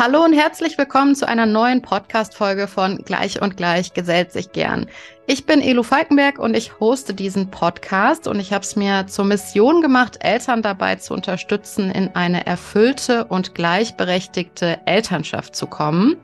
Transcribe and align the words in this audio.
Hallo 0.00 0.24
und 0.24 0.32
herzlich 0.32 0.78
willkommen 0.78 1.14
zu 1.14 1.28
einer 1.28 1.44
neuen 1.44 1.82
Podcast-Folge 1.82 2.66
von 2.66 2.96
Gleich 3.04 3.42
und 3.42 3.58
Gleich 3.58 3.92
gesellt 3.92 4.32
sich 4.32 4.52
gern. 4.52 4.86
Ich 5.26 5.44
bin 5.44 5.60
Elo 5.60 5.82
Falkenberg 5.82 6.38
und 6.38 6.54
ich 6.54 6.80
hoste 6.80 7.12
diesen 7.12 7.50
Podcast 7.50 8.26
und 8.26 8.40
ich 8.40 8.54
habe 8.54 8.64
es 8.64 8.74
mir 8.74 9.06
zur 9.06 9.26
Mission 9.26 9.82
gemacht, 9.82 10.16
Eltern 10.20 10.62
dabei 10.62 10.94
zu 10.94 11.12
unterstützen, 11.12 11.90
in 11.90 12.14
eine 12.14 12.46
erfüllte 12.46 13.26
und 13.26 13.54
gleichberechtigte 13.54 14.78
Elternschaft 14.86 15.54
zu 15.54 15.66
kommen. 15.66 16.16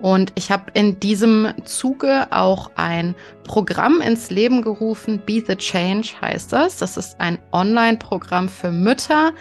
Und 0.00 0.32
ich 0.36 0.52
habe 0.52 0.70
in 0.74 1.00
diesem 1.00 1.52
Zuge 1.64 2.28
auch 2.30 2.70
ein 2.76 3.16
Programm 3.44 4.00
ins 4.00 4.30
Leben 4.30 4.62
gerufen. 4.62 5.20
Be 5.24 5.42
the 5.44 5.56
Change 5.56 6.10
heißt 6.20 6.52
das. 6.52 6.76
Das 6.76 6.96
ist 6.96 7.20
ein 7.20 7.38
Online-Programm 7.52 8.48
für 8.48 8.70
Mütter, 8.70 9.32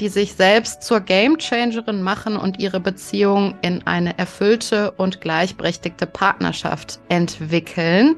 die 0.00 0.08
sich 0.08 0.34
selbst 0.34 0.82
zur 0.82 1.00
Game-Changerin 1.00 2.00
machen 2.00 2.36
und 2.36 2.60
ihre 2.60 2.80
Beziehung 2.80 3.56
in 3.60 3.86
eine 3.86 4.18
erfüllte 4.18 4.92
und 4.92 5.20
gleichberechtigte 5.20 6.06
Partnerschaft 6.06 6.98
entwickeln. 7.08 8.16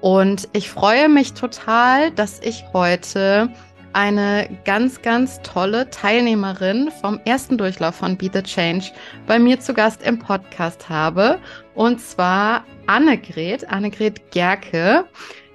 Und 0.00 0.48
ich 0.52 0.70
freue 0.70 1.08
mich 1.08 1.34
total, 1.34 2.10
dass 2.10 2.40
ich 2.40 2.64
heute 2.72 3.50
eine 3.92 4.60
ganz, 4.64 5.02
ganz 5.02 5.40
tolle 5.42 5.90
Teilnehmerin 5.90 6.90
vom 7.00 7.20
ersten 7.24 7.58
Durchlauf 7.58 7.96
von 7.96 8.16
Be 8.16 8.30
the 8.32 8.42
Change 8.42 8.92
bei 9.26 9.38
mir 9.38 9.60
zu 9.60 9.74
Gast 9.74 10.02
im 10.02 10.18
Podcast 10.18 10.88
habe. 10.88 11.40
Und 11.74 12.00
zwar 12.00 12.64
Annegret, 12.86 13.68
Annegret 13.68 14.30
Gerke. 14.30 15.06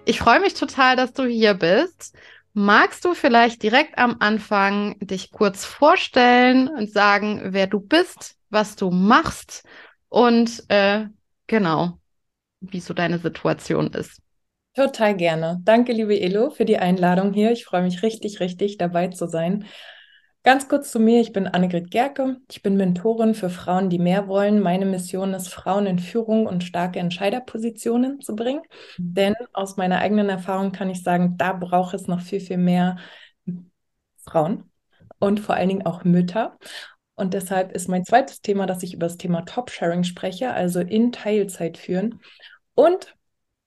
Ich 0.06 0.20
freue 0.20 0.40
mich 0.40 0.54
total, 0.54 0.96
dass 0.96 1.14
du 1.14 1.26
hier 1.26 1.54
bist. 1.54 2.16
Magst 2.54 3.04
du 3.06 3.14
vielleicht 3.14 3.64
direkt 3.64 3.98
am 3.98 4.18
Anfang 4.20 4.98
dich 5.00 5.32
kurz 5.32 5.66
vorstellen 5.66 6.70
und 6.70 6.92
sagen, 6.92 7.42
wer 7.48 7.68
du 7.68 7.80
bist, 7.80 8.36
was 8.50 8.76
du 8.76 8.92
machst 8.92 9.64
und 10.10 10.64
äh, 10.70 11.08
genau, 11.48 12.00
wie 12.62 12.80
so 12.80 12.94
deine 12.94 13.20
Situation 13.20 13.92
ist? 13.92 14.22
Total 14.76 15.16
gerne. 15.16 15.62
Danke, 15.64 15.94
liebe 15.94 16.20
Elo, 16.20 16.50
für 16.50 16.66
die 16.66 16.78
Einladung 16.78 17.32
hier. 17.32 17.52
Ich 17.52 17.64
freue 17.64 17.84
mich 17.84 18.04
richtig, 18.04 18.42
richtig 18.42 18.78
dabei 18.78 19.08
zu 19.08 19.26
sein. 19.26 19.66
Ganz 20.44 20.68
kurz 20.68 20.92
zu 20.92 21.00
mir, 21.00 21.22
ich 21.22 21.32
bin 21.32 21.48
Annegret 21.48 21.90
Gerke. 21.90 22.38
Ich 22.52 22.62
bin 22.62 22.76
Mentorin 22.76 23.36
für 23.36 23.50
Frauen, 23.50 23.90
die 23.90 24.00
mehr 24.00 24.28
wollen. 24.28 24.60
Meine 24.60 24.86
Mission 24.86 25.34
ist, 25.34 25.48
Frauen 25.48 25.88
in 25.88 25.98
Führung 25.98 26.46
und 26.46 26.64
starke 26.64 27.00
Entscheiderpositionen 27.00 28.20
zu 28.20 28.36
bringen. 28.36 28.62
Denn 28.98 29.34
aus 29.54 29.78
meiner 29.78 30.00
eigenen 30.00 30.28
Erfahrung 30.28 30.74
kann 30.74 30.90
ich 30.90 31.02
sagen, 31.04 31.36
da 31.38 31.54
braucht 31.54 31.94
es 31.94 32.08
noch 32.08 32.20
viel, 32.20 32.42
viel 32.42 32.58
mehr 32.58 32.98
Frauen 34.26 34.70
und 35.20 35.40
vor 35.40 35.56
allen 35.56 35.70
Dingen 35.70 35.86
auch 35.86 36.04
Mütter. 36.04 36.58
Und 37.16 37.34
deshalb 37.34 37.72
ist 37.72 37.88
mein 37.88 38.04
zweites 38.04 38.42
Thema, 38.42 38.66
dass 38.66 38.84
ich 38.84 38.94
über 38.94 39.08
das 39.08 39.16
Thema 39.18 39.46
Top-Sharing 39.46 40.04
spreche, 40.04 40.52
also 40.52 40.82
in 40.82 41.14
Teilzeit 41.14 41.78
führen. 41.78 42.20
Und 42.76 43.15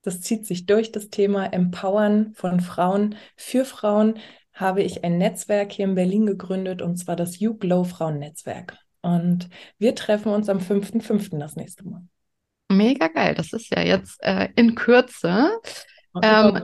das 0.09 0.23
zieht 0.23 0.47
sich 0.47 0.64
durch 0.64 0.91
das 0.91 1.11
Thema 1.11 1.53
Empowern 1.53 2.33
von 2.34 2.61
Frauen 2.61 3.17
für 3.37 3.67
Frauen, 3.67 4.19
habe 4.55 4.83
ich 4.83 5.05
ein 5.05 5.19
Netzwerk 5.19 5.70
hier 5.70 5.84
in 5.84 5.95
Berlin 5.95 6.25
gegründet 6.25 6.81
und 6.81 6.97
zwar 6.97 7.15
das 7.15 7.39
You 7.39 7.55
Glow 7.55 7.84
Frauennetzwerk. 7.84 8.78
Und 9.03 9.50
wir 9.78 9.95
treffen 9.95 10.33
uns 10.33 10.48
am 10.48 10.59
5.5. 10.59 11.39
das 11.39 11.56
nächste 11.56 11.87
Mal. 11.87 12.03
Mega 12.70 13.09
geil, 13.09 13.34
das 13.34 13.53
ist 13.53 13.70
ja 13.70 13.83
jetzt 13.83 14.23
äh, 14.23 14.48
in 14.56 14.75
Kürze. 14.75 15.50
Ähm, 16.22 16.62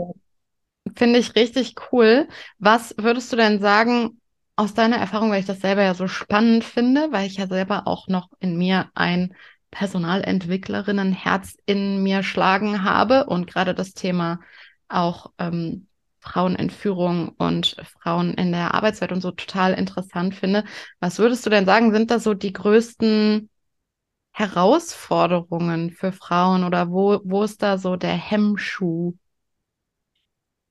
Finde 0.96 1.18
ich 1.18 1.36
richtig 1.36 1.74
cool. 1.92 2.26
Was 2.58 2.94
würdest 2.96 3.30
du 3.30 3.36
denn 3.36 3.60
sagen, 3.60 4.20
aus 4.56 4.72
deiner 4.72 4.96
Erfahrung, 4.96 5.30
weil 5.30 5.40
ich 5.40 5.46
das 5.46 5.60
selber 5.60 5.82
ja 5.82 5.94
so 5.94 6.08
spannend 6.08 6.64
finde, 6.64 7.12
weil 7.12 7.26
ich 7.26 7.36
ja 7.36 7.46
selber 7.46 7.86
auch 7.86 8.08
noch 8.08 8.30
in 8.40 8.56
mir 8.56 8.90
ein 8.94 9.34
Personalentwicklerinnen-Herz 9.74 11.56
in 11.66 12.02
mir 12.02 12.22
schlagen 12.22 12.84
habe 12.84 13.26
und 13.26 13.46
gerade 13.46 13.74
das 13.74 13.92
Thema 13.92 14.40
auch 14.88 15.32
ähm, 15.38 15.88
Frauenentführung 16.20 17.30
und 17.36 17.76
Frauen 18.00 18.34
in 18.34 18.52
der 18.52 18.72
Arbeitswelt 18.72 19.12
und 19.12 19.20
so 19.20 19.32
total 19.32 19.74
interessant 19.74 20.34
finde. 20.34 20.64
Was 21.00 21.18
würdest 21.18 21.44
du 21.44 21.50
denn 21.50 21.66
sagen, 21.66 21.92
sind 21.92 22.10
da 22.10 22.18
so 22.18 22.32
die 22.34 22.52
größten 22.52 23.50
Herausforderungen 24.32 25.90
für 25.90 26.12
Frauen 26.12 26.64
oder 26.64 26.90
wo, 26.90 27.20
wo 27.24 27.42
ist 27.42 27.62
da 27.62 27.76
so 27.76 27.96
der 27.96 28.14
Hemmschuh? 28.14 29.14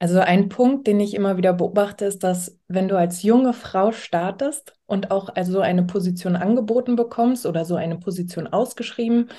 Also 0.03 0.19
ein 0.19 0.50
Punkt, 0.50 0.86
den 0.86 1.00
ich 1.00 1.14
immer 1.14 1.38
wieder 1.38 1.53
beobachte, 1.53 2.03
ist, 2.03 2.25
dass 2.25 2.59
wenn 2.68 2.90
du 2.90 2.97
als 2.97 3.24
junge 3.24 3.53
Frau 3.53 3.94
startest 3.94 4.74
und 4.86 5.12
auch 5.12 5.30
also 5.34 5.62
eine 5.62 5.84
Position 5.84 6.36
angeboten 6.36 6.97
bekommst 6.97 7.46
oder 7.46 7.64
so 7.64 7.75
eine 7.75 7.97
Position 7.97 8.47
ausgeschrieben 8.47 9.30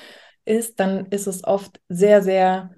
ist, 0.43 0.79
dann 0.79 1.05
ist 1.11 1.27
es 1.27 1.43
oft 1.43 1.79
sehr, 1.87 2.23
sehr 2.23 2.71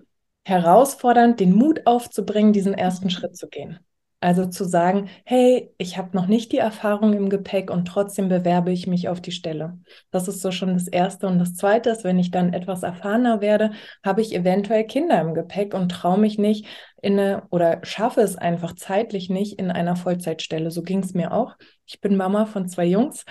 herausfordernd, 0.44 1.40
den 1.40 1.56
Mut 1.56 1.84
aufzubringen, 1.86 2.52
diesen 2.52 2.74
ersten. 2.74 3.10
Schritt 3.10 3.38
zu 3.38 3.48
gehen. 3.48 3.80
Also 4.20 4.48
zu 4.48 4.66
sagen, 4.66 5.10
hey, 5.24 5.72
ich 5.78 5.98
habe 5.98 6.18
noch 6.18 6.26
nicht 6.26 6.52
die 6.52 6.58
Erfahrung 6.58 7.14
im 7.14 7.30
Gepäck 7.30 7.70
und 7.70 7.88
trotzdem 7.88 8.28
bewerbe 8.28 8.72
ich 8.72 8.88
mich 8.88 9.08
auf 9.08 9.22
die 9.22 9.32
Stelle. 9.32 9.78
Das 10.10 10.28
ist 10.28 10.42
so 10.42 10.52
schon 10.52 10.74
das 10.74 10.88
Erste. 10.88 11.28
Und 11.28 11.38
das 11.38 11.54
Zweite 11.54 11.92
ist, 11.92 12.04
wenn 12.04 12.18
ich 12.18 12.32
dann 12.32 12.52
etwas 12.52 12.84
erfahrener 12.84 13.40
werde, 13.40 13.72
habe 14.04 14.22
ich 14.22 14.36
eventuell 14.36 14.86
Kinder 14.86 15.22
im 15.22 15.36
Gepäck 15.36 15.76
und 15.76 15.90
traue 15.90 16.18
mich 16.18 16.40
nicht 16.40 16.66
in 17.02 17.20
eine 17.20 17.44
oder 17.50 17.80
schaffe 17.84 18.22
es 18.22 18.36
einfach 18.36 18.76
zeitlich 18.76 19.30
nicht 19.30 19.60
in 19.60 19.72
einer 19.72 19.96
Vollzeitstelle. 19.96 20.72
So 20.72 20.82
ging 20.82 21.00
es 21.00 21.14
mir 21.14 21.32
auch. 21.32 21.56
Ich 21.86 22.02
bin 22.02 22.18
Mama 22.18 22.46
von 22.46 22.68
zwei 22.68 22.86
Jungs 22.86 23.26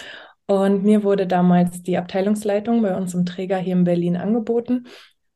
und 0.47 0.85
mir 0.85 1.03
wurde 1.03 1.27
damals 1.27 1.83
die 1.83 1.99
Abteilungsleitung 1.99 2.83
bei 2.83 2.97
uns 2.97 3.15
im 3.15 3.27
Träger 3.27 3.59
hier 3.59 3.75
in 3.75 3.85
Berlin 3.85 4.17
angeboten. 4.17 4.87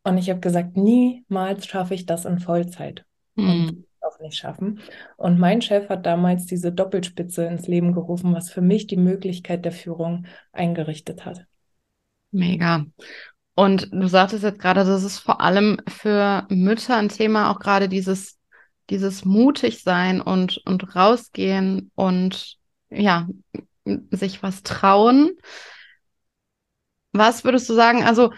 Und 0.05 0.19
ich 0.19 0.31
habe 0.31 0.41
gesagt, 0.41 0.77
niemals 0.77 1.67
schaffe 1.67 1.95
ich 1.95 2.07
das 2.07 2.25
in 2.25 2.39
Vollzeit. 2.39 3.05
Mhm. 3.35 3.85
Auch 4.01 4.19
nicht 4.21 4.37
schaffen. 4.37 4.81
Und 5.17 5.39
mein 5.39 5.61
Chef 5.61 5.89
hat 5.89 6.07
damals 6.07 6.47
diese 6.47 6.73
Doppelspitze 6.73 7.45
ins 7.45 7.67
Leben 7.67 7.93
gerufen, 7.93 8.35
was 8.35 8.51
für 8.51 8.63
mich 8.63 8.87
die 8.87 8.97
Möglichkeit 8.97 9.65
der 9.65 9.73
Führung 9.73 10.27
eingerichtet 10.53 11.27
hat. 11.27 11.45
Mega. 12.31 12.87
Und 13.61 13.91
du 13.93 14.09
sagtest 14.09 14.43
jetzt 14.43 14.59
gerade, 14.59 14.87
das 14.87 15.05
ist 15.05 15.19
vor 15.19 15.43
allem 15.43 15.83
für 15.87 16.47
Mütter 16.49 16.97
ein 16.97 17.11
Thema, 17.11 17.51
auch 17.51 17.59
gerade 17.59 17.91
dieses, 17.91 18.39
dieses 18.89 19.27
mutig 19.27 19.83
sein 19.83 20.23
und, 20.23 20.63
und 20.65 20.97
rausgehen 20.97 21.91
und 21.95 22.57
ja, 22.89 23.29
sich 23.85 24.43
was 24.43 24.63
trauen. 24.63 25.33
Was 27.13 27.45
würdest 27.45 27.69
du 27.69 27.75
sagen? 27.75 28.03
Also, 28.03 28.33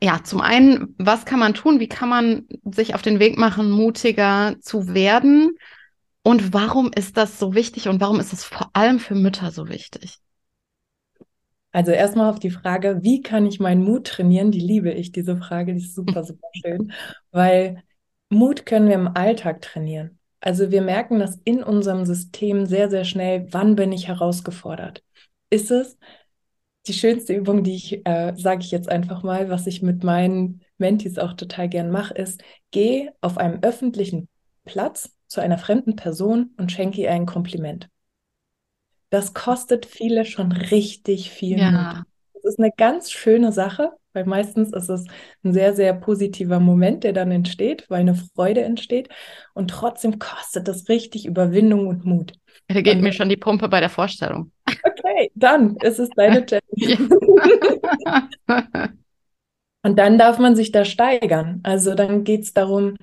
ja, 0.00 0.22
zum 0.22 0.40
einen, 0.40 0.94
was 0.98 1.24
kann 1.24 1.40
man 1.40 1.54
tun? 1.54 1.80
Wie 1.80 1.88
kann 1.88 2.08
man 2.08 2.46
sich 2.62 2.94
auf 2.94 3.02
den 3.02 3.18
Weg 3.18 3.38
machen, 3.38 3.72
mutiger 3.72 4.54
zu 4.60 4.94
werden? 4.94 5.58
Und 6.22 6.52
warum 6.52 6.92
ist 6.94 7.16
das 7.16 7.40
so 7.40 7.54
wichtig 7.54 7.88
und 7.88 8.00
warum 8.00 8.20
ist 8.20 8.32
es 8.32 8.44
vor 8.44 8.70
allem 8.72 9.00
für 9.00 9.16
Mütter 9.16 9.50
so 9.50 9.68
wichtig? 9.68 10.20
Also 11.74 11.90
erstmal 11.90 12.30
auf 12.30 12.38
die 12.38 12.52
Frage, 12.52 13.00
wie 13.02 13.20
kann 13.20 13.46
ich 13.46 13.58
meinen 13.58 13.82
Mut 13.82 14.06
trainieren? 14.06 14.52
Die 14.52 14.60
liebe 14.60 14.92
ich, 14.92 15.10
diese 15.10 15.36
Frage, 15.36 15.74
die 15.74 15.80
ist 15.80 15.94
super, 15.96 16.22
super 16.22 16.46
schön, 16.52 16.92
weil 17.32 17.82
Mut 18.28 18.64
können 18.64 18.86
wir 18.86 18.94
im 18.94 19.08
Alltag 19.08 19.60
trainieren. 19.60 20.20
Also 20.40 20.70
wir 20.70 20.82
merken 20.82 21.18
das 21.18 21.40
in 21.44 21.64
unserem 21.64 22.04
System 22.06 22.66
sehr, 22.66 22.90
sehr 22.90 23.04
schnell, 23.04 23.48
wann 23.50 23.74
bin 23.74 23.90
ich 23.90 24.06
herausgefordert? 24.06 25.02
Ist 25.50 25.72
es, 25.72 25.98
die 26.86 26.92
schönste 26.92 27.34
Übung, 27.34 27.64
die 27.64 27.74
ich, 27.74 28.06
äh, 28.06 28.34
sage 28.36 28.60
ich 28.62 28.70
jetzt 28.70 28.88
einfach 28.88 29.24
mal, 29.24 29.50
was 29.50 29.66
ich 29.66 29.82
mit 29.82 30.04
meinen 30.04 30.60
Mentis 30.78 31.18
auch 31.18 31.32
total 31.32 31.68
gern 31.68 31.90
mache, 31.90 32.14
ist, 32.14 32.40
geh 32.70 33.10
auf 33.20 33.36
einem 33.36 33.58
öffentlichen 33.62 34.28
Platz 34.64 35.10
zu 35.26 35.40
einer 35.40 35.58
fremden 35.58 35.96
Person 35.96 36.54
und 36.56 36.70
schenke 36.70 37.00
ihr 37.00 37.10
ein 37.10 37.26
Kompliment. 37.26 37.88
Das 39.10 39.34
kostet 39.34 39.86
viele 39.86 40.24
schon 40.24 40.52
richtig 40.52 41.30
viel 41.30 41.58
ja. 41.58 41.70
Mut. 41.70 42.04
Das 42.34 42.44
ist 42.44 42.58
eine 42.58 42.72
ganz 42.76 43.10
schöne 43.10 43.52
Sache, 43.52 43.92
weil 44.12 44.24
meistens 44.26 44.72
ist 44.72 44.88
es 44.88 45.06
ein 45.44 45.52
sehr, 45.52 45.74
sehr 45.74 45.94
positiver 45.94 46.60
Moment, 46.60 47.04
der 47.04 47.12
dann 47.12 47.30
entsteht, 47.30 47.86
weil 47.88 48.00
eine 48.00 48.14
Freude 48.14 48.62
entsteht. 48.62 49.08
Und 49.54 49.70
trotzdem 49.70 50.18
kostet 50.18 50.68
das 50.68 50.88
richtig 50.88 51.26
Überwindung 51.26 51.86
und 51.86 52.04
Mut. 52.04 52.32
Da 52.68 52.80
geht 52.80 52.96
und, 52.96 53.02
mir 53.02 53.12
schon 53.12 53.28
die 53.28 53.36
Pumpe 53.36 53.68
bei 53.68 53.80
der 53.80 53.90
Vorstellung. 53.90 54.50
Okay, 54.66 55.30
dann 55.34 55.76
ist 55.76 55.98
es 55.98 56.10
deine 56.10 56.44
Challenge. 56.46 57.18
Und 59.84 59.98
dann 59.98 60.16
darf 60.16 60.38
man 60.38 60.56
sich 60.56 60.72
da 60.72 60.86
steigern. 60.86 61.60
Also 61.62 61.94
dann 61.94 62.24
geht 62.24 62.44
es 62.44 62.54
darum, 62.54 62.96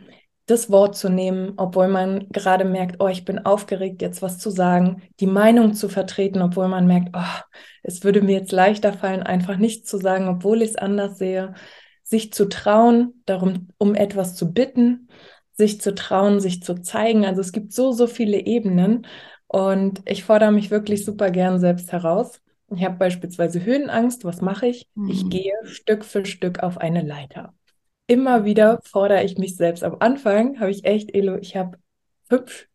das 0.52 0.70
Wort 0.70 0.96
zu 0.96 1.10
nehmen, 1.10 1.54
obwohl 1.58 1.88
man 1.88 2.28
gerade 2.30 2.66
merkt, 2.66 2.98
oh, 3.00 3.08
ich 3.08 3.26
bin 3.26 3.40
aufgeregt, 3.40 4.02
jetzt 4.02 4.22
was 4.22 4.38
zu 4.38 4.50
sagen, 4.50 5.02
die 5.20 5.28
Meinung 5.28 5.74
zu 5.74 5.90
vertreten, 5.90 6.42
obwohl 6.42 6.68
man 6.68 6.86
merkt, 6.86 7.10
oh, 7.14 7.42
es 7.84 8.04
würde 8.04 8.22
mir 8.22 8.34
jetzt 8.34 8.52
leichter 8.52 8.94
fallen, 8.94 9.24
einfach 9.24 9.58
nichts 9.58 9.90
zu 9.90 9.98
sagen, 9.98 10.28
obwohl 10.28 10.62
ich 10.62 10.72
es 10.72 10.76
anders 10.76 11.18
sehe, 11.18 11.54
sich 12.04 12.34
zu 12.34 12.50
trauen, 12.50 13.24
darum, 13.26 13.70
um 13.78 13.96
etwas 13.96 14.36
zu 14.36 14.54
bitten, 14.54 15.08
sich 15.54 15.82
zu 15.82 15.96
trauen, 15.96 16.40
sich 16.40 16.62
zu 16.62 16.82
zeigen. 16.82 17.26
Also 17.26 17.42
es 17.42 17.52
gibt 17.52 17.74
so, 17.74 17.92
so 17.92 18.08
viele 18.08 18.46
Ebenen 18.46 19.08
und 19.48 20.02
ich 20.06 20.24
fordere 20.24 20.52
mich 20.52 20.72
wirklich 20.72 21.06
super 21.06 21.32
gern 21.32 21.60
selbst 21.60 21.92
heraus. 21.92 22.42
Ich 22.74 22.84
habe 22.86 22.96
beispielsweise 22.98 23.64
Höhenangst. 23.64 24.24
Was 24.24 24.42
mache 24.42 24.68
ich? 24.68 24.88
Mhm. 24.96 25.10
Ich 25.10 25.30
gehe 25.30 25.54
Stück 25.66 26.06
für 26.06 26.26
Stück 26.26 26.60
auf 26.60 26.78
eine 26.78 27.02
Leiter. 27.02 27.54
Immer 28.08 28.46
wieder 28.46 28.80
fordere 28.84 29.24
ich 29.24 29.38
mich 29.38 29.56
selbst. 29.56 29.84
Am 29.84 29.98
Anfang 30.00 30.60
habe 30.60 30.72
ich 30.72 30.84
echt, 30.84 31.14
Elo, 31.14 31.38
ich 31.38 31.56
habe 31.56 31.78
fünf 32.28 32.68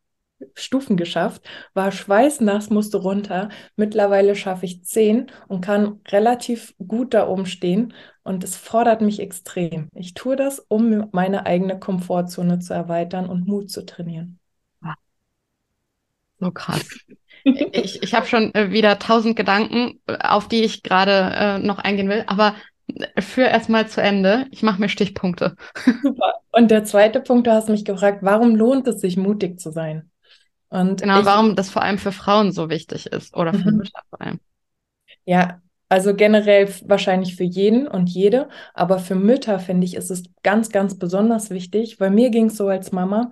Stufen 0.55 0.96
geschafft, 0.96 1.43
war 1.75 1.93
schweißnass, 1.93 2.70
musste 2.70 2.99
runter. 2.99 3.49
Mittlerweile 3.76 4.34
schaffe 4.34 4.67
ich 4.67 4.84
zehn 4.84 5.31
und 5.49 5.62
kann 5.62 6.00
relativ 6.08 6.75
gut 6.87 7.14
da 7.14 7.26
oben 7.26 7.46
stehen. 7.46 7.94
Und 8.23 8.44
es 8.44 8.56
fordert 8.56 9.00
mich 9.00 9.20
extrem. 9.20 9.88
Ich 9.94 10.14
tue 10.14 10.37
das, 10.37 10.58
um 10.69 11.08
meine 11.12 11.46
eigene 11.46 11.79
Komfortzone 11.79 12.58
zu 12.58 12.75
erweitern 12.75 13.29
und 13.29 13.46
Mut 13.46 13.70
zu 13.70 13.87
trainieren. 13.87 14.38
So 16.38 16.50
krass. 16.50 16.84
Ich, 17.44 18.02
ich 18.02 18.14
habe 18.14 18.26
schon 18.26 18.55
äh, 18.55 18.72
wieder 18.72 18.99
tausend 18.99 19.37
Gedanken, 19.37 20.00
auf 20.06 20.49
die 20.49 20.64
ich 20.64 20.82
gerade 20.82 21.34
äh, 21.34 21.58
noch 21.58 21.79
eingehen 21.79 22.08
will, 22.08 22.25
aber 22.26 22.56
führ 23.19 23.49
erstmal 23.49 23.88
zu 23.88 24.00
Ende. 24.00 24.47
Ich 24.50 24.62
mache 24.62 24.81
mir 24.81 24.88
Stichpunkte. 24.88 25.56
Super. 26.03 26.35
Und 26.53 26.71
der 26.71 26.85
zweite 26.85 27.21
Punkt, 27.21 27.47
du 27.47 27.53
hast 27.53 27.69
mich 27.69 27.85
gefragt, 27.85 28.21
warum 28.23 28.56
lohnt 28.56 28.87
es 28.87 29.00
sich, 29.00 29.17
mutig 29.17 29.61
zu 29.61 29.71
sein? 29.71 30.11
Und 30.69 31.03
genau, 31.03 31.21
ich, 31.21 31.27
warum 31.27 31.55
das 31.55 31.71
vor 31.71 31.83
allem 31.83 31.99
für 31.99 32.12
Frauen 32.12 32.53
so 32.53 32.71
wichtig 32.71 33.06
ist 33.06 33.37
oder 33.37 33.53
für 33.53 33.71
mhm. 33.71 33.79
Mütter 33.79 34.00
vor 34.11 34.21
allem. 34.21 34.41
Ja, 35.25 35.61
also 35.88 36.15
generell 36.15 36.69
wahrscheinlich 36.87 37.37
für 37.37 37.44
jeden 37.44 37.87
und 37.87 38.09
jede, 38.09 38.49
aber 38.75 38.99
für 38.99 39.15
Mütter 39.15 39.59
finde 39.61 39.85
ich, 39.87 39.94
ist 39.94 40.11
es 40.11 40.25
ganz, 40.43 40.71
ganz 40.71 40.99
besonders 40.99 41.50
wichtig, 41.50 42.00
weil 42.00 42.11
mir 42.11 42.31
ging 42.31 42.47
es 42.47 42.56
so 42.56 42.69
als 42.69 42.91
Mama, 42.91 43.31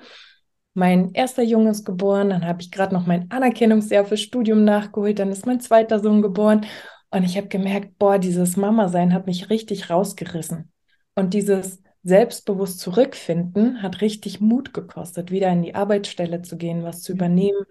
mein 0.75 1.13
erster 1.15 1.43
Junge 1.43 1.71
ist 1.71 1.85
geboren, 1.85 2.31
dann 2.31 2.47
habe 2.47 2.61
ich 2.61 2.71
gerade 2.71 2.95
noch 2.95 3.07
mein 3.07 3.31
Anerkennungsjahr 3.31 4.05
fürs 4.05 4.21
Studium 4.21 4.65
nachgeholt, 4.65 5.19
dann 5.19 5.31
ist 5.31 5.47
mein 5.47 5.61
zweiter 5.61 6.01
Sohn 6.01 6.23
geboren 6.23 6.67
und 7.15 7.23
ich 7.23 7.37
habe 7.37 7.47
gemerkt, 7.47 7.97
boah, 7.99 8.19
dieses 8.19 8.57
Mama-Sein 8.57 9.15
hat 9.15 9.27
mich 9.27 9.49
richtig 9.49 9.89
rausgerissen. 9.89 10.73
Und 11.15 11.33
dieses 11.33 11.81
selbstbewusst 12.03 12.81
zurückfinden 12.81 13.83
hat 13.83 14.01
richtig 14.01 14.41
Mut 14.41 14.75
gekostet, 14.75 15.31
wieder 15.31 15.49
in 15.51 15.63
die 15.63 15.77
Arbeitsstelle 15.77 16.43
zu 16.43 16.57
gehen, 16.57 16.83
was 16.83 17.03
zu 17.03 17.13
mhm. 17.13 17.19
übernehmen 17.19 17.65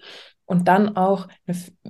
und 0.46 0.70
dann 0.70 0.96
auch 0.96 1.28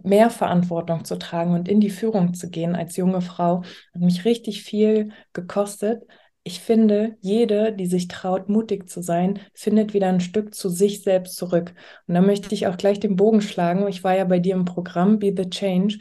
mehr 0.04 0.32
Verantwortung 0.32 1.06
zu 1.06 1.18
tragen 1.18 1.54
und 1.54 1.68
in 1.68 1.80
die 1.80 1.92
Führung 1.92 2.34
zu 2.34 2.50
gehen 2.50 2.76
als 2.76 2.98
junge 2.98 3.22
Frau. 3.22 3.62
Hat 3.94 4.02
mich 4.02 4.26
richtig 4.26 4.64
viel 4.64 5.12
gekostet. 5.32 6.02
Ich 6.44 6.60
finde, 6.60 7.18
jede, 7.22 7.72
die 7.72 7.86
sich 7.86 8.08
traut, 8.08 8.50
mutig 8.50 8.90
zu 8.90 9.04
sein, 9.04 9.40
findet 9.54 9.94
wieder 9.94 10.10
ein 10.10 10.22
Stück 10.22 10.56
zu 10.56 10.70
sich 10.70 11.04
selbst 11.04 11.38
zurück. 11.38 11.76
Und 12.08 12.16
da 12.16 12.22
möchte 12.22 12.56
ich 12.56 12.66
auch 12.66 12.78
gleich 12.78 13.00
den 13.00 13.16
Bogen 13.16 13.42
schlagen. 13.42 13.88
Ich 13.88 14.04
war 14.04 14.18
ja 14.18 14.26
bei 14.26 14.40
dir 14.40 14.56
im 14.56 14.66
Programm 14.66 15.20
Be 15.20 15.34
the 15.38 15.50
Change 15.50 16.00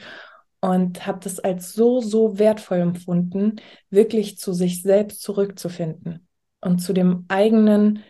und 0.62 1.06
habe 1.08 1.18
das 1.20 1.40
als 1.40 1.72
so, 1.72 2.00
so 2.00 2.38
wertvoll 2.38 2.78
empfunden, 2.78 3.56
wirklich 3.90 4.38
zu 4.38 4.52
sich 4.52 4.80
selbst 4.80 5.20
zurückzufinden 5.20 6.28
und 6.60 6.78
zu 6.78 6.92
dem 6.92 7.24
eigenen, 7.26 8.04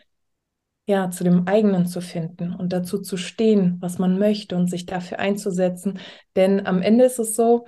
ja, 0.87 1.11
zu 1.11 1.25
dem 1.25 1.49
eigenen 1.49 1.87
zu 1.87 2.03
finden 2.03 2.55
und 2.55 2.75
dazu 2.75 3.01
zu 3.01 3.17
stehen, 3.17 3.79
was 3.81 3.99
man 3.99 4.19
möchte 4.19 4.55
und 4.55 4.69
sich 4.69 4.85
dafür 4.85 5.19
einzusetzen. 5.19 5.99
Denn 6.37 6.67
am 6.67 6.83
Ende 6.83 7.05
ist 7.05 7.19
es 7.19 7.35
so, 7.35 7.65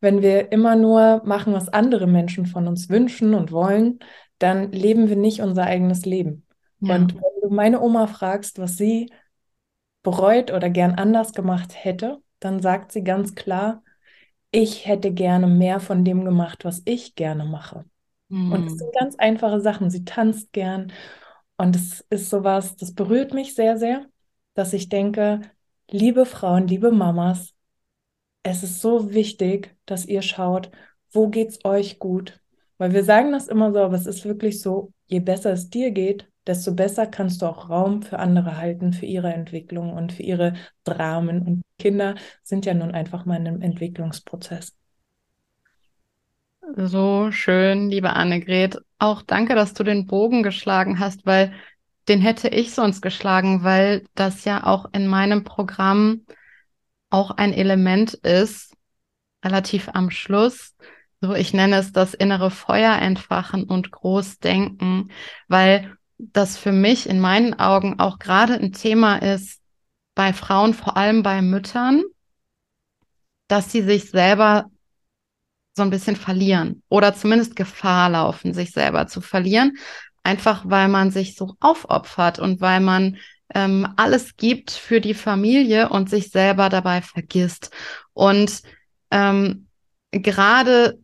wenn 0.00 0.20
wir 0.20 0.52
immer 0.52 0.76
nur 0.76 1.22
machen, 1.24 1.54
was 1.54 1.70
andere 1.70 2.06
Menschen 2.06 2.44
von 2.44 2.68
uns 2.68 2.90
wünschen 2.90 3.32
und 3.32 3.52
wollen, 3.52 4.00
dann 4.38 4.70
leben 4.70 5.08
wir 5.08 5.16
nicht 5.16 5.40
unser 5.40 5.64
eigenes 5.64 6.04
Leben. 6.04 6.44
Ja. 6.80 6.96
Und 6.96 7.14
wenn 7.14 7.40
du 7.42 7.54
meine 7.54 7.80
Oma 7.80 8.06
fragst, 8.06 8.58
was 8.58 8.76
sie 8.76 9.10
bereut 10.02 10.52
oder 10.52 10.68
gern 10.68 10.92
anders 10.92 11.32
gemacht 11.32 11.72
hätte, 11.72 12.18
dann 12.38 12.60
sagt 12.60 12.92
sie 12.92 13.02
ganz 13.02 13.34
klar, 13.34 13.82
ich 14.50 14.86
hätte 14.86 15.12
gerne 15.12 15.46
mehr 15.46 15.80
von 15.80 16.04
dem 16.04 16.24
gemacht, 16.24 16.64
was 16.64 16.82
ich 16.84 17.14
gerne 17.14 17.44
mache. 17.44 17.84
Mhm. 18.28 18.52
Und 18.52 18.66
es 18.66 18.72
hm. 18.72 18.78
sind 18.78 18.94
ganz 18.98 19.16
einfache 19.16 19.60
Sachen. 19.60 19.90
Sie 19.90 20.04
tanzt 20.04 20.52
gern. 20.52 20.92
Und 21.56 21.76
es 21.76 22.04
ist 22.10 22.30
sowas, 22.30 22.76
das 22.76 22.94
berührt 22.94 23.32
mich 23.32 23.54
sehr, 23.54 23.78
sehr, 23.78 24.06
dass 24.54 24.72
ich 24.72 24.88
denke, 24.88 25.40
liebe 25.90 26.26
Frauen, 26.26 26.68
liebe 26.68 26.92
Mamas, 26.92 27.54
es 28.42 28.62
ist 28.62 28.80
so 28.80 29.12
wichtig, 29.12 29.76
dass 29.86 30.06
ihr 30.06 30.22
schaut, 30.22 30.70
wo 31.10 31.28
geht's 31.28 31.64
euch 31.64 31.98
gut? 31.98 32.40
Weil 32.78 32.92
wir 32.92 33.04
sagen 33.04 33.32
das 33.32 33.48
immer 33.48 33.72
so, 33.72 33.80
aber 33.80 33.96
es 33.96 34.06
ist 34.06 34.24
wirklich 34.24 34.60
so, 34.60 34.92
je 35.06 35.20
besser 35.20 35.52
es 35.52 35.70
dir 35.70 35.90
geht, 35.90 36.28
desto 36.46 36.74
besser 36.74 37.06
kannst 37.06 37.42
du 37.42 37.46
auch 37.46 37.68
Raum 37.68 38.02
für 38.02 38.18
andere 38.18 38.56
halten, 38.56 38.92
für 38.92 39.06
ihre 39.06 39.32
Entwicklung 39.32 39.92
und 39.92 40.12
für 40.12 40.22
ihre 40.22 40.54
Dramen. 40.84 41.42
Und 41.42 41.62
Kinder 41.78 42.14
sind 42.42 42.66
ja 42.66 42.74
nun 42.74 42.92
einfach 42.92 43.24
mal 43.24 43.36
in 43.36 43.48
einem 43.48 43.62
Entwicklungsprozess. 43.62 44.74
So 46.74 47.30
schön, 47.30 47.90
liebe 47.90 48.10
Annegret. 48.10 48.78
Auch 48.98 49.22
danke, 49.22 49.54
dass 49.54 49.74
du 49.74 49.84
den 49.84 50.06
Bogen 50.06 50.42
geschlagen 50.42 50.98
hast, 50.98 51.24
weil 51.24 51.52
den 52.08 52.20
hätte 52.20 52.48
ich 52.48 52.72
sonst 52.72 53.02
geschlagen, 53.02 53.62
weil 53.62 54.04
das 54.14 54.44
ja 54.44 54.64
auch 54.64 54.86
in 54.92 55.06
meinem 55.06 55.44
Programm 55.44 56.22
auch 57.10 57.30
ein 57.30 57.52
Element 57.52 58.14
ist, 58.14 58.74
relativ 59.44 59.88
am 59.92 60.10
Schluss. 60.10 60.74
So, 61.20 61.34
ich 61.34 61.52
nenne 61.54 61.76
es 61.76 61.92
das 61.92 62.14
innere 62.14 62.50
Feuer 62.50 62.96
entfachen 62.98 63.64
und 63.64 63.90
groß 63.90 64.38
denken, 64.38 65.10
weil 65.48 65.96
das 66.18 66.56
für 66.56 66.72
mich 66.72 67.08
in 67.08 67.20
meinen 67.20 67.58
Augen 67.58 67.98
auch 67.98 68.18
gerade 68.18 68.54
ein 68.54 68.72
Thema 68.72 69.16
ist 69.16 69.60
bei 70.14 70.32
Frauen, 70.32 70.74
vor 70.74 70.96
allem 70.96 71.22
bei 71.22 71.42
Müttern, 71.42 72.02
dass 73.48 73.70
sie 73.70 73.82
sich 73.82 74.10
selber 74.10 74.70
so 75.76 75.82
ein 75.82 75.90
bisschen 75.90 76.16
verlieren 76.16 76.82
oder 76.88 77.14
zumindest 77.14 77.54
Gefahr 77.54 78.10
laufen, 78.10 78.54
sich 78.54 78.72
selber 78.72 79.06
zu 79.06 79.20
verlieren, 79.20 79.76
einfach 80.22 80.62
weil 80.64 80.88
man 80.88 81.10
sich 81.10 81.36
so 81.36 81.54
aufopfert 81.60 82.38
und 82.38 82.60
weil 82.60 82.80
man 82.80 83.18
ähm, 83.54 83.86
alles 83.96 84.36
gibt 84.36 84.70
für 84.70 85.00
die 85.00 85.14
Familie 85.14 85.90
und 85.90 86.10
sich 86.10 86.30
selber 86.30 86.68
dabei 86.70 87.02
vergisst. 87.02 87.70
Und 88.14 88.62
ähm, 89.10 89.68
gerade 90.10 90.98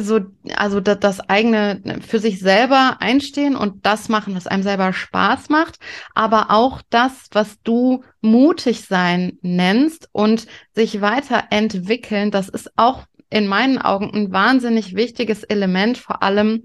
so, 0.00 0.20
also 0.54 0.80
das, 0.80 0.98
das 1.00 1.20
eigene 1.20 2.00
für 2.06 2.18
sich 2.18 2.38
selber 2.38 2.96
einstehen 3.00 3.56
und 3.56 3.84
das 3.84 4.08
machen, 4.08 4.34
was 4.34 4.46
einem 4.46 4.62
selber 4.62 4.92
Spaß 4.92 5.48
macht, 5.48 5.78
aber 6.14 6.50
auch 6.50 6.82
das, 6.90 7.26
was 7.32 7.60
du 7.62 8.04
mutig 8.20 8.84
sein 8.84 9.38
nennst 9.42 10.08
und 10.12 10.46
sich 10.74 11.00
weiterentwickeln, 11.00 12.30
das 12.30 12.48
ist 12.48 12.70
auch 12.76 13.04
in 13.30 13.46
meinen 13.46 13.78
Augen 13.78 14.10
ein 14.14 14.32
wahnsinnig 14.32 14.94
wichtiges 14.94 15.42
Element, 15.44 15.98
vor 15.98 16.22
allem, 16.22 16.64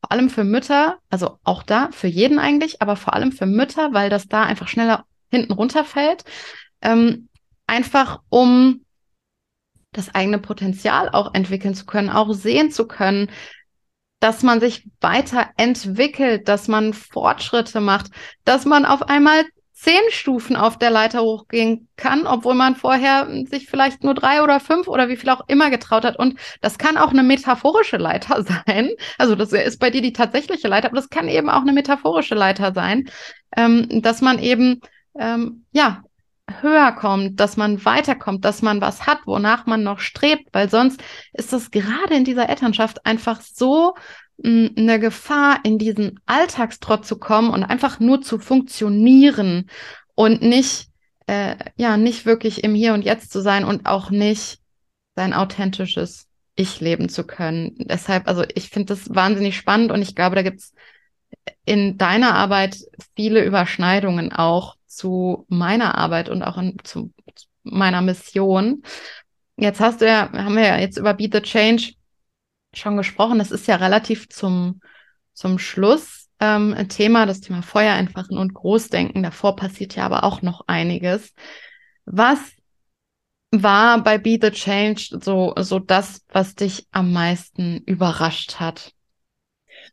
vor 0.00 0.12
allem 0.12 0.30
für 0.30 0.44
Mütter, 0.44 0.98
also 1.10 1.38
auch 1.44 1.62
da, 1.62 1.90
für 1.92 2.06
jeden 2.06 2.38
eigentlich, 2.38 2.80
aber 2.80 2.96
vor 2.96 3.14
allem 3.14 3.32
für 3.32 3.46
Mütter, 3.46 3.92
weil 3.92 4.10
das 4.10 4.28
da 4.28 4.44
einfach 4.44 4.68
schneller 4.68 5.04
hinten 5.30 5.52
runterfällt. 5.52 6.24
Ähm, 6.80 7.28
einfach 7.66 8.20
um 8.30 8.84
das 9.92 10.14
eigene 10.14 10.38
Potenzial 10.38 11.08
auch 11.10 11.34
entwickeln 11.34 11.74
zu 11.74 11.86
können, 11.86 12.10
auch 12.10 12.32
sehen 12.32 12.70
zu 12.70 12.86
können, 12.86 13.30
dass 14.20 14.42
man 14.42 14.60
sich 14.60 14.88
weiterentwickelt, 15.00 16.48
dass 16.48 16.68
man 16.68 16.92
Fortschritte 16.92 17.80
macht, 17.80 18.10
dass 18.44 18.64
man 18.64 18.84
auf 18.84 19.02
einmal 19.02 19.44
zehn 19.72 20.00
Stufen 20.10 20.56
auf 20.56 20.76
der 20.76 20.90
Leiter 20.90 21.22
hochgehen 21.22 21.88
kann, 21.96 22.26
obwohl 22.26 22.54
man 22.54 22.74
vorher 22.74 23.28
sich 23.48 23.70
vielleicht 23.70 24.02
nur 24.02 24.14
drei 24.14 24.42
oder 24.42 24.58
fünf 24.58 24.88
oder 24.88 25.08
wie 25.08 25.16
viel 25.16 25.30
auch 25.30 25.44
immer 25.46 25.70
getraut 25.70 26.04
hat. 26.04 26.18
Und 26.18 26.36
das 26.60 26.78
kann 26.78 26.96
auch 26.96 27.10
eine 27.10 27.22
metaphorische 27.22 27.96
Leiter 27.96 28.42
sein. 28.66 28.90
Also 29.18 29.36
das 29.36 29.52
ist 29.52 29.78
bei 29.78 29.90
dir 29.90 30.02
die 30.02 30.12
tatsächliche 30.12 30.66
Leiter, 30.66 30.88
aber 30.88 30.96
das 30.96 31.10
kann 31.10 31.28
eben 31.28 31.48
auch 31.48 31.62
eine 31.62 31.72
metaphorische 31.72 32.34
Leiter 32.34 32.74
sein, 32.74 33.08
ähm, 33.56 34.02
dass 34.02 34.20
man 34.20 34.40
eben 34.40 34.80
ähm, 35.16 35.64
ja 35.70 36.02
höher 36.60 36.92
kommt, 36.92 37.40
dass 37.40 37.56
man 37.56 37.84
weiterkommt, 37.84 38.44
dass 38.44 38.62
man 38.62 38.80
was 38.80 39.06
hat, 39.06 39.18
wonach 39.26 39.66
man 39.66 39.82
noch 39.82 40.00
strebt, 40.00 40.48
weil 40.52 40.68
sonst 40.70 41.02
ist 41.32 41.52
das 41.52 41.70
gerade 41.70 42.14
in 42.14 42.24
dieser 42.24 42.48
Elternschaft 42.48 43.04
einfach 43.06 43.40
so 43.40 43.94
eine 44.44 45.00
Gefahr, 45.00 45.60
in 45.64 45.78
diesen 45.78 46.20
Alltagstrott 46.26 47.04
zu 47.04 47.18
kommen 47.18 47.50
und 47.50 47.64
einfach 47.64 47.98
nur 47.98 48.22
zu 48.22 48.38
funktionieren 48.38 49.68
und 50.14 50.42
nicht, 50.42 50.88
äh, 51.26 51.56
ja, 51.76 51.96
nicht 51.96 52.24
wirklich 52.24 52.62
im 52.62 52.74
Hier 52.74 52.94
und 52.94 53.04
Jetzt 53.04 53.32
zu 53.32 53.40
sein 53.40 53.64
und 53.64 53.86
auch 53.86 54.10
nicht 54.10 54.60
sein 55.16 55.34
authentisches 55.34 56.28
Ich 56.54 56.80
leben 56.80 57.08
zu 57.08 57.24
können. 57.24 57.74
Deshalb, 57.78 58.28
also 58.28 58.44
ich 58.54 58.70
finde 58.70 58.94
das 58.94 59.12
wahnsinnig 59.12 59.56
spannend 59.56 59.90
und 59.90 60.02
ich 60.02 60.14
glaube, 60.14 60.36
da 60.36 60.42
gibt's 60.42 60.72
in 61.64 61.98
deiner 61.98 62.34
Arbeit 62.34 62.78
viele 63.14 63.44
Überschneidungen 63.44 64.32
auch 64.32 64.76
zu 64.86 65.44
meiner 65.48 65.96
Arbeit 65.96 66.28
und 66.28 66.42
auch 66.42 66.58
in, 66.58 66.76
zu 66.82 67.12
meiner 67.62 68.02
Mission. 68.02 68.82
Jetzt 69.56 69.80
hast 69.80 70.00
du 70.00 70.06
ja, 70.06 70.32
haben 70.32 70.56
wir 70.56 70.66
ja 70.66 70.78
jetzt 70.78 70.96
über 70.96 71.14
Beat 71.14 71.34
the 71.34 71.40
Change 71.42 71.92
schon 72.72 72.96
gesprochen. 72.96 73.38
Das 73.38 73.50
ist 73.50 73.66
ja 73.66 73.76
relativ 73.76 74.28
zum, 74.28 74.80
zum 75.32 75.58
Schluss 75.58 76.28
ähm, 76.40 76.74
Thema, 76.88 77.26
das 77.26 77.40
Thema 77.40 77.62
Feuer 77.62 77.94
entfachen 77.96 78.38
und 78.38 78.54
Großdenken. 78.54 79.22
Davor 79.22 79.56
passiert 79.56 79.96
ja 79.96 80.04
aber 80.04 80.24
auch 80.24 80.42
noch 80.42 80.64
einiges. 80.66 81.34
Was 82.04 82.38
war 83.50 84.02
bei 84.02 84.18
Be 84.18 84.38
the 84.40 84.50
Change 84.50 85.18
so, 85.22 85.54
so 85.58 85.78
das, 85.78 86.22
was 86.28 86.54
dich 86.54 86.86
am 86.90 87.12
meisten 87.12 87.78
überrascht 87.78 88.60
hat? 88.60 88.92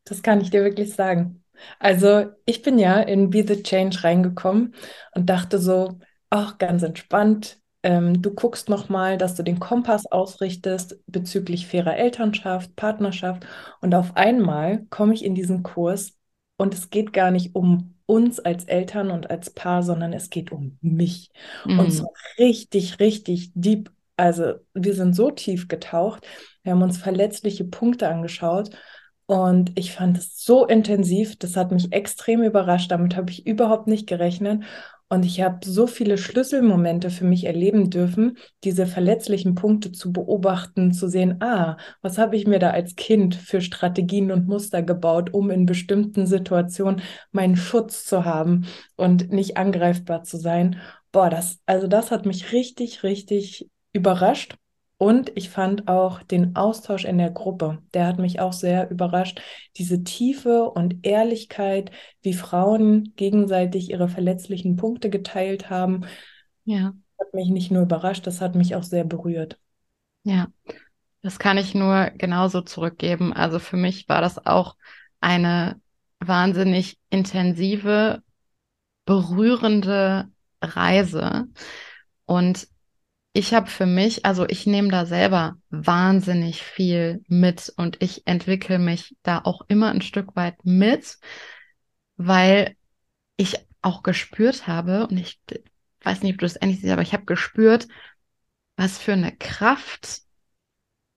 Das 0.06 0.24
kann 0.24 0.42
ich 0.42 0.50
dir 0.50 0.64
wirklich 0.64 0.94
sagen. 0.94 1.44
Also 1.80 2.26
ich 2.46 2.62
bin 2.62 2.80
ja 2.80 3.00
in 3.00 3.30
Be 3.30 3.46
the 3.48 3.62
Change 3.62 4.04
reingekommen 4.04 4.76
und 5.14 5.30
dachte 5.30 5.60
so, 5.60 6.00
ach, 6.30 6.58
ganz 6.58 6.84
entspannt. 6.84 7.60
Ähm, 7.84 8.22
du 8.22 8.34
guckst 8.34 8.70
nochmal, 8.70 9.18
dass 9.18 9.36
du 9.36 9.44
den 9.44 9.60
Kompass 9.60 10.06
ausrichtest 10.06 11.00
bezüglich 11.08 11.68
fairer 11.68 11.96
Elternschaft, 11.98 12.76
Partnerschaft. 12.76 13.46
Und 13.82 13.94
auf 13.94 14.16
einmal 14.16 14.86
komme 14.90 15.14
ich 15.14 15.24
in 15.24 15.36
diesen 15.36 15.64
Kurs 15.64 16.18
und 16.58 16.74
es 16.74 16.90
geht 16.90 17.14
gar 17.14 17.32
nicht 17.32 17.56
um 17.56 17.96
uns 18.06 18.40
als 18.40 18.66
Eltern 18.66 19.12
und 19.12 19.30
als 19.30 19.50
Paar, 19.50 19.84
sondern 19.84 20.14
es 20.14 20.30
geht 20.30 20.52
um 20.52 20.78
mich. 20.82 21.32
Mhm. 21.66 21.80
Und 21.80 21.92
so 21.92 22.08
richtig, 22.38 23.00
richtig 23.00 23.52
deep. 23.56 23.92
Also 24.18 24.54
wir 24.74 24.94
sind 24.94 25.14
so 25.16 25.32
tief 25.32 25.68
getaucht. 25.68 26.26
Wir 26.64 26.72
haben 26.72 26.82
uns 26.82 26.98
verletzliche 26.98 27.66
Punkte 27.66 28.08
angeschaut. 28.08 28.70
Und 29.28 29.72
ich 29.76 29.92
fand 29.94 30.18
es 30.18 30.44
so 30.44 30.68
intensiv, 30.68 31.36
das 31.38 31.56
hat 31.56 31.72
mich 31.72 31.92
extrem 31.92 32.44
überrascht. 32.44 32.92
Damit 32.92 33.16
habe 33.16 33.32
ich 33.32 33.48
überhaupt 33.48 33.88
nicht 33.88 34.08
gerechnet. 34.08 34.64
Und 35.08 35.24
ich 35.24 35.42
habe 35.42 35.60
so 35.64 35.86
viele 35.88 36.18
Schlüsselmomente 36.18 37.12
für 37.12 37.26
mich 37.26 37.46
erleben 37.46 37.92
dürfen, 37.92 38.38
diese 38.64 38.88
verletzlichen 38.88 39.54
Punkte 39.54 39.92
zu 39.92 40.12
beobachten, 40.12 40.94
zu 40.94 41.08
sehen, 41.08 41.42
ah, 41.42 41.78
was 42.02 42.18
habe 42.18 42.36
ich 42.36 42.48
mir 42.48 42.58
da 42.58 42.72
als 42.72 42.96
Kind 42.96 43.36
für 43.36 43.62
Strategien 43.62 44.32
und 44.32 44.48
Muster 44.48 44.82
gebaut, 44.82 45.32
um 45.34 45.52
in 45.52 45.68
bestimmten 45.68 46.26
Situationen 46.26 47.02
meinen 47.32 47.56
Schutz 47.56 48.06
zu 48.06 48.26
haben 48.26 48.66
und 48.96 49.32
nicht 49.32 49.58
angreifbar 49.58 50.24
zu 50.24 50.38
sein. 50.38 50.80
Boah, 51.12 51.30
das, 51.30 51.60
also 51.68 51.88
das 51.88 52.10
hat 52.10 52.26
mich 52.26 52.52
richtig, 52.52 53.04
richtig 53.04 53.70
überrascht. 53.94 54.56
Und 54.98 55.32
ich 55.36 55.50
fand 55.50 55.90
auch 55.90 56.24
den 56.24 56.56
Austausch 56.56 57.04
in 57.04 57.18
der 57.18 57.32
Gruppe, 57.32 57.80
der 57.94 58.08
hat 58.08 58.18
mich 58.18 58.40
auch 58.40 58.54
sehr 58.54 58.90
überrascht. 58.90 59.42
Diese 59.76 60.04
Tiefe 60.04 60.70
und 60.70 61.06
Ehrlichkeit, 61.06 61.92
wie 62.22 62.34
Frauen 62.34 63.14
gegenseitig 63.18 63.90
ihre 63.90 64.08
verletzlichen 64.08 64.78
Punkte 64.78 65.10
geteilt 65.10 65.70
haben, 65.70 66.06
ja. 66.64 66.94
hat 67.20 67.34
mich 67.34 67.50
nicht 67.50 67.72
nur 67.72 67.84
überrascht, 67.84 68.26
das 68.26 68.40
hat 68.40 68.56
mich 68.56 68.76
auch 68.76 68.84
sehr 68.84 69.04
berührt. 69.04 69.60
Ja, 70.24 70.48
das 71.22 71.40
kann 71.40 71.58
ich 71.58 71.76
nur 71.76 72.12
genauso 72.18 72.62
zurückgeben. 72.62 73.34
Also 73.34 73.60
für 73.60 73.78
mich 73.78 74.08
war 74.08 74.22
das 74.22 74.46
auch 74.46 74.78
eine 75.20 75.80
wahnsinnig 76.20 76.98
intensive, 77.10 78.24
berührende 79.06 80.30
Reise. 80.62 81.46
Und 82.26 82.68
ich 83.36 83.54
habe 83.54 83.68
für 83.68 83.86
mich, 83.86 84.24
also 84.24 84.48
ich 84.48 84.66
nehme 84.66 84.88
da 84.88 85.06
selber 85.06 85.58
wahnsinnig 85.70 86.64
viel 86.64 87.22
mit 87.28 87.72
und 87.76 88.02
ich 88.02 88.26
entwickle 88.26 88.80
mich 88.80 89.14
da 89.24 89.42
auch 89.44 89.64
immer 89.68 89.92
ein 89.92 90.02
Stück 90.02 90.38
weit 90.38 90.64
mit, 90.64 91.18
weil 92.16 92.78
ich 93.36 93.58
auch 93.82 94.04
gespürt 94.04 94.68
habe, 94.68 95.08
und 95.08 95.18
ich 95.18 95.42
weiß 96.04 96.24
nicht, 96.24 96.36
ob 96.36 96.40
du 96.40 96.46
das 96.46 96.56
ähnlich 96.62 96.80
siehst, 96.80 96.94
aber 96.94 97.02
ich 97.02 97.12
habe 97.12 97.26
gespürt, 97.26 97.90
was 98.78 98.98
für 99.00 99.12
eine 99.12 99.36
Kraft 99.36 100.22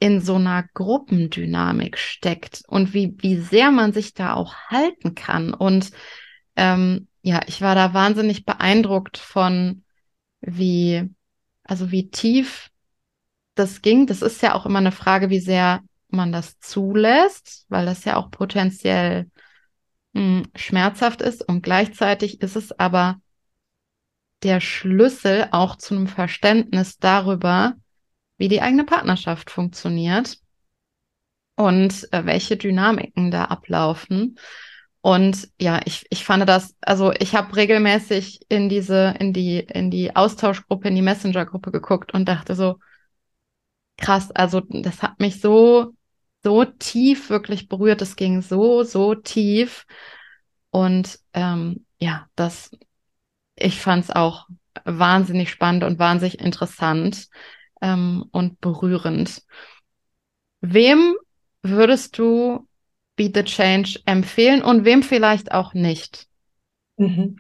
in 0.00 0.20
so 0.20 0.34
einer 0.34 0.64
Gruppendynamik 0.74 1.98
steckt 1.98 2.64
und 2.66 2.94
wie, 2.94 3.14
wie 3.18 3.36
sehr 3.36 3.70
man 3.70 3.92
sich 3.92 4.14
da 4.14 4.34
auch 4.34 4.56
halten 4.70 5.14
kann. 5.14 5.54
Und 5.54 5.92
ähm, 6.56 7.06
ja, 7.22 7.42
ich 7.46 7.62
war 7.62 7.76
da 7.76 7.94
wahnsinnig 7.94 8.44
beeindruckt 8.44 9.18
von, 9.18 9.84
wie 10.40 11.14
also 11.68 11.92
wie 11.92 12.10
tief 12.10 12.70
das 13.54 13.82
ging, 13.82 14.06
das 14.06 14.22
ist 14.22 14.42
ja 14.42 14.54
auch 14.54 14.66
immer 14.66 14.78
eine 14.78 14.92
Frage, 14.92 15.30
wie 15.30 15.40
sehr 15.40 15.82
man 16.08 16.32
das 16.32 16.58
zulässt, 16.58 17.66
weil 17.68 17.86
das 17.86 18.04
ja 18.04 18.16
auch 18.16 18.30
potenziell 18.30 19.30
mh, 20.14 20.22
hm, 20.22 20.46
schmerzhaft 20.56 21.22
ist 21.22 21.46
und 21.46 21.62
gleichzeitig 21.62 22.40
ist 22.40 22.56
es 22.56 22.72
aber 22.72 23.20
der 24.42 24.60
Schlüssel 24.60 25.48
auch 25.50 25.76
zu 25.76 25.94
einem 25.94 26.06
Verständnis 26.06 26.98
darüber, 26.98 27.74
wie 28.38 28.48
die 28.48 28.62
eigene 28.62 28.84
Partnerschaft 28.84 29.50
funktioniert 29.50 30.38
und 31.56 32.08
äh, 32.12 32.24
welche 32.24 32.56
Dynamiken 32.56 33.30
da 33.30 33.46
ablaufen. 33.46 34.38
Und 35.00 35.48
ja, 35.60 35.80
ich, 35.84 36.06
ich 36.10 36.24
fand 36.24 36.48
das, 36.48 36.76
also 36.80 37.12
ich 37.12 37.34
habe 37.34 37.54
regelmäßig 37.54 38.40
in 38.48 38.68
diese, 38.68 39.14
in 39.18 39.32
die, 39.32 39.60
in 39.60 39.90
die 39.90 40.14
Austauschgruppe, 40.14 40.88
in 40.88 40.96
die 40.96 41.02
Messenger-Gruppe 41.02 41.70
geguckt 41.70 42.12
und 42.12 42.28
dachte 42.28 42.54
so, 42.54 42.78
krass, 43.96 44.30
also 44.32 44.60
das 44.60 45.02
hat 45.02 45.20
mich 45.20 45.40
so, 45.40 45.94
so 46.42 46.64
tief 46.64 47.30
wirklich 47.30 47.68
berührt. 47.68 48.02
Es 48.02 48.16
ging 48.16 48.42
so, 48.42 48.82
so 48.82 49.14
tief. 49.14 49.86
Und 50.70 51.18
ähm, 51.32 51.84
ja, 51.98 52.26
das, 52.36 52.70
ich 53.56 53.80
fand 53.80 54.04
es 54.04 54.10
auch 54.10 54.46
wahnsinnig 54.84 55.50
spannend 55.50 55.84
und 55.84 55.98
wahnsinnig 55.98 56.40
interessant 56.40 57.28
ähm, 57.82 58.24
und 58.30 58.60
berührend. 58.60 59.42
Wem 60.60 61.16
würdest 61.62 62.18
du 62.18 62.67
Be 63.18 63.30
the 63.34 63.42
Change 63.42 64.00
empfehlen 64.06 64.62
und 64.62 64.86
wem 64.86 65.02
vielleicht 65.02 65.52
auch 65.52 65.74
nicht? 65.74 66.26
Mhm. 66.98 67.36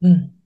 Hm. 0.00 0.36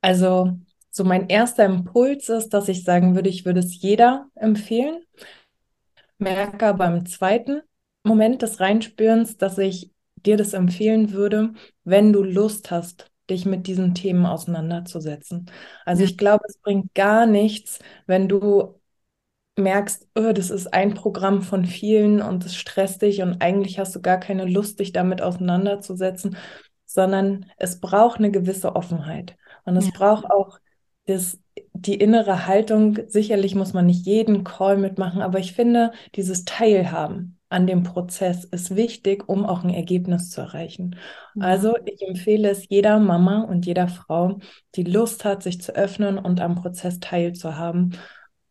Also, 0.00 0.58
so 0.90 1.02
mein 1.04 1.28
erster 1.28 1.64
Impuls 1.64 2.28
ist, 2.28 2.50
dass 2.50 2.68
ich 2.68 2.84
sagen 2.84 3.14
würde, 3.14 3.28
ich 3.28 3.44
würde 3.44 3.60
es 3.60 3.80
jeder 3.80 4.28
empfehlen. 4.36 5.02
Merke 6.18 6.74
beim 6.74 7.06
zweiten 7.06 7.62
Moment 8.04 8.42
des 8.42 8.60
Reinspürens, 8.60 9.36
dass 9.36 9.58
ich 9.58 9.90
dir 10.16 10.36
das 10.36 10.52
empfehlen 10.52 11.12
würde, 11.12 11.52
wenn 11.84 12.12
du 12.12 12.22
Lust 12.22 12.70
hast, 12.70 13.10
dich 13.30 13.46
mit 13.46 13.66
diesen 13.66 13.94
Themen 13.94 14.26
auseinanderzusetzen. 14.26 15.50
Also 15.84 16.04
ich 16.04 16.16
glaube, 16.18 16.44
es 16.48 16.58
bringt 16.58 16.94
gar 16.94 17.26
nichts, 17.26 17.78
wenn 18.06 18.28
du 18.28 18.80
merkst, 19.56 20.08
oh, 20.16 20.32
das 20.32 20.50
ist 20.50 20.72
ein 20.74 20.94
Programm 20.94 21.42
von 21.42 21.64
vielen 21.64 22.20
und 22.20 22.44
es 22.44 22.56
stresst 22.56 23.02
dich 23.02 23.22
und 23.22 23.40
eigentlich 23.40 23.78
hast 23.78 23.94
du 23.94 24.02
gar 24.02 24.18
keine 24.18 24.46
Lust, 24.46 24.80
dich 24.80 24.92
damit 24.92 25.22
auseinanderzusetzen, 25.22 26.36
sondern 26.86 27.46
es 27.56 27.80
braucht 27.80 28.18
eine 28.18 28.30
gewisse 28.30 28.74
Offenheit 28.74 29.36
und 29.64 29.76
es 29.76 29.86
ja. 29.86 29.92
braucht 29.96 30.30
auch 30.30 30.58
das, 31.06 31.38
die 31.72 31.94
innere 31.94 32.46
Haltung. 32.46 32.98
Sicherlich 33.06 33.54
muss 33.54 33.72
man 33.72 33.86
nicht 33.86 34.06
jeden 34.06 34.42
Call 34.42 34.76
mitmachen, 34.76 35.22
aber 35.22 35.38
ich 35.38 35.52
finde, 35.52 35.92
dieses 36.14 36.44
Teilhaben 36.44 37.38
an 37.48 37.68
dem 37.68 37.84
Prozess 37.84 38.44
ist 38.44 38.74
wichtig, 38.74 39.28
um 39.28 39.46
auch 39.46 39.62
ein 39.62 39.70
Ergebnis 39.70 40.30
zu 40.30 40.40
erreichen. 40.40 40.96
Ja. 41.36 41.44
Also 41.44 41.76
ich 41.84 42.02
empfehle 42.02 42.50
es 42.50 42.68
jeder 42.68 42.98
Mama 42.98 43.42
und 43.42 43.66
jeder 43.66 43.86
Frau, 43.86 44.40
die 44.74 44.82
Lust 44.82 45.24
hat, 45.24 45.44
sich 45.44 45.62
zu 45.62 45.74
öffnen 45.76 46.18
und 46.18 46.40
am 46.40 46.56
Prozess 46.56 46.98
teilzuhaben. 46.98 47.96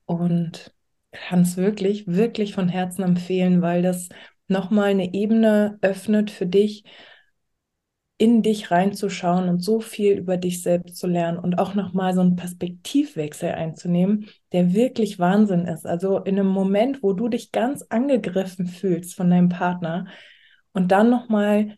Und 0.05 0.73
kann 1.13 1.41
es 1.41 1.57
wirklich, 1.57 2.07
wirklich 2.07 2.53
von 2.53 2.69
Herzen 2.69 3.03
empfehlen, 3.03 3.61
weil 3.61 3.81
das 3.81 4.09
nochmal 4.47 4.89
eine 4.89 5.13
Ebene 5.13 5.77
öffnet 5.81 6.31
für 6.31 6.45
dich, 6.45 6.83
in 8.17 8.41
dich 8.41 8.71
reinzuschauen 8.71 9.49
und 9.49 9.59
so 9.59 9.79
viel 9.79 10.17
über 10.17 10.37
dich 10.37 10.61
selbst 10.61 10.97
zu 10.97 11.07
lernen 11.07 11.39
und 11.39 11.59
auch 11.59 11.73
nochmal 11.73 12.13
so 12.13 12.21
einen 12.21 12.35
Perspektivwechsel 12.35 13.51
einzunehmen, 13.51 14.29
der 14.51 14.73
wirklich 14.73 15.19
Wahnsinn 15.19 15.65
ist. 15.65 15.85
Also 15.85 16.19
in 16.19 16.39
einem 16.39 16.47
Moment, 16.47 17.03
wo 17.03 17.13
du 17.13 17.27
dich 17.27 17.51
ganz 17.51 17.81
angegriffen 17.89 18.67
fühlst 18.67 19.15
von 19.15 19.29
deinem 19.29 19.49
Partner 19.49 20.05
und 20.73 20.91
dann 20.91 21.09
nochmal 21.09 21.77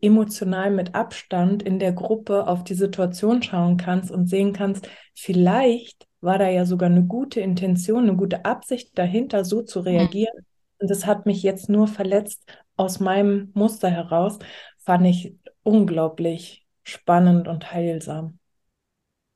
emotional 0.00 0.70
mit 0.70 0.94
Abstand 0.94 1.62
in 1.62 1.78
der 1.78 1.92
Gruppe 1.92 2.46
auf 2.46 2.64
die 2.64 2.74
Situation 2.74 3.42
schauen 3.42 3.76
kannst 3.76 4.10
und 4.10 4.26
sehen 4.28 4.52
kannst, 4.52 4.88
vielleicht 5.14 6.06
war 6.20 6.38
da 6.38 6.48
ja 6.48 6.66
sogar 6.66 6.90
eine 6.90 7.04
gute 7.04 7.40
Intention, 7.40 8.04
eine 8.04 8.16
gute 8.16 8.44
Absicht 8.44 8.96
dahinter, 8.98 9.44
so 9.44 9.62
zu 9.62 9.80
reagieren. 9.80 10.36
Mhm. 10.36 10.44
Und 10.80 10.90
das 10.90 11.06
hat 11.06 11.26
mich 11.26 11.42
jetzt 11.42 11.68
nur 11.68 11.88
verletzt 11.88 12.42
aus 12.76 13.00
meinem 13.00 13.50
Muster 13.54 13.90
heraus, 13.90 14.38
fand 14.78 15.06
ich 15.06 15.34
unglaublich 15.62 16.66
spannend 16.82 17.48
und 17.48 17.72
heilsam. 17.72 18.38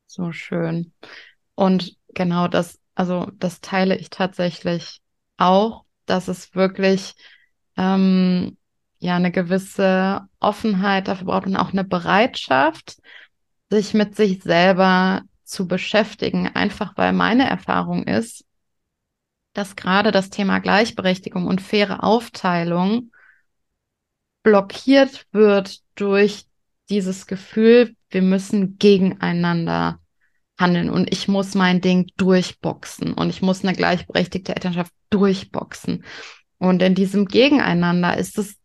So 0.07 0.33
schön. 0.33 0.93
Und 1.55 1.97
genau 2.14 2.49
das, 2.49 2.79
also 2.95 3.31
das 3.38 3.61
teile 3.61 3.97
ich 3.97 4.11
tatsächlich 4.11 5.00
auch, 5.37 5.85
dass 6.07 6.29
es 6.29 6.55
wirklich 6.55 7.14
ähm, 7.76 8.57
ja 8.99 9.17
eine 9.17 9.31
gewisse 9.31 10.23
Offenheit 10.41 11.09
dafür 11.09 11.26
braucht 11.26 11.47
und 11.47 11.57
auch 11.57 11.73
eine 11.73 11.85
Bereitschaft, 11.85 12.97
sich 13.71 13.93
mit 13.93 14.17
sich 14.17 14.43
selber 14.43 15.23
zu 15.44 15.68
beschäftigen, 15.68 16.48
einfach 16.48 16.96
weil 16.96 17.12
meine 17.12 17.48
Erfahrung 17.48 18.04
ist, 18.04 18.44
dass 19.52 19.76
gerade 19.76 20.10
das 20.10 20.30
Thema 20.30 20.58
Gleichberechtigung 20.58 21.46
und 21.46 21.60
faire 21.60 22.02
Aufteilung 22.02 23.12
blockiert 24.42 25.26
wird 25.32 25.80
durch 25.94 26.46
dieses 26.90 27.26
Gefühl, 27.26 27.96
wir 28.10 28.22
müssen 28.22 28.78
gegeneinander 28.78 30.00
handeln 30.58 30.90
und 30.90 31.12
ich 31.12 31.28
muss 31.28 31.54
mein 31.54 31.80
Ding 31.80 32.10
durchboxen 32.16 33.14
und 33.14 33.30
ich 33.30 33.42
muss 33.42 33.64
eine 33.64 33.74
gleichberechtigte 33.74 34.54
Elternschaft 34.54 34.92
durchboxen. 35.10 36.04
Und 36.58 36.82
in 36.82 36.94
diesem 36.94 37.26
Gegeneinander 37.26 38.16
ist 38.16 38.38
es 38.38 38.56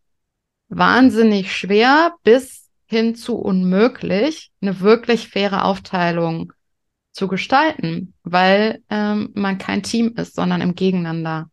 wahnsinnig 0.68 1.56
schwer 1.56 2.14
bis 2.24 2.70
hin 2.86 3.16
zu 3.16 3.38
unmöglich, 3.38 4.52
eine 4.62 4.80
wirklich 4.82 5.30
faire 5.30 5.66
Aufteilung 5.66 6.54
zu 7.12 7.28
gestalten, 7.28 8.14
weil 8.24 8.84
ähm, 8.90 9.32
man 9.36 9.58
kein 9.58 9.84
Team 9.84 10.16
ist, 10.16 10.36
sondern 10.36 10.62
im 10.62 10.76
Gegeneinander 10.76 11.50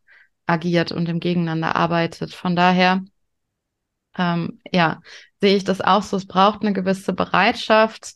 agiert 0.46 0.92
und 0.92 1.08
im 1.08 1.20
Gegeneinander 1.20 1.76
arbeitet. 1.76 2.34
Von 2.34 2.56
daher, 2.56 3.04
ähm, 4.16 4.60
ja, 4.70 5.00
sehe 5.40 5.56
ich 5.56 5.64
das 5.64 5.80
auch 5.80 6.02
so. 6.02 6.16
Es 6.16 6.26
braucht 6.26 6.62
eine 6.62 6.72
gewisse 6.72 7.12
Bereitschaft, 7.12 8.14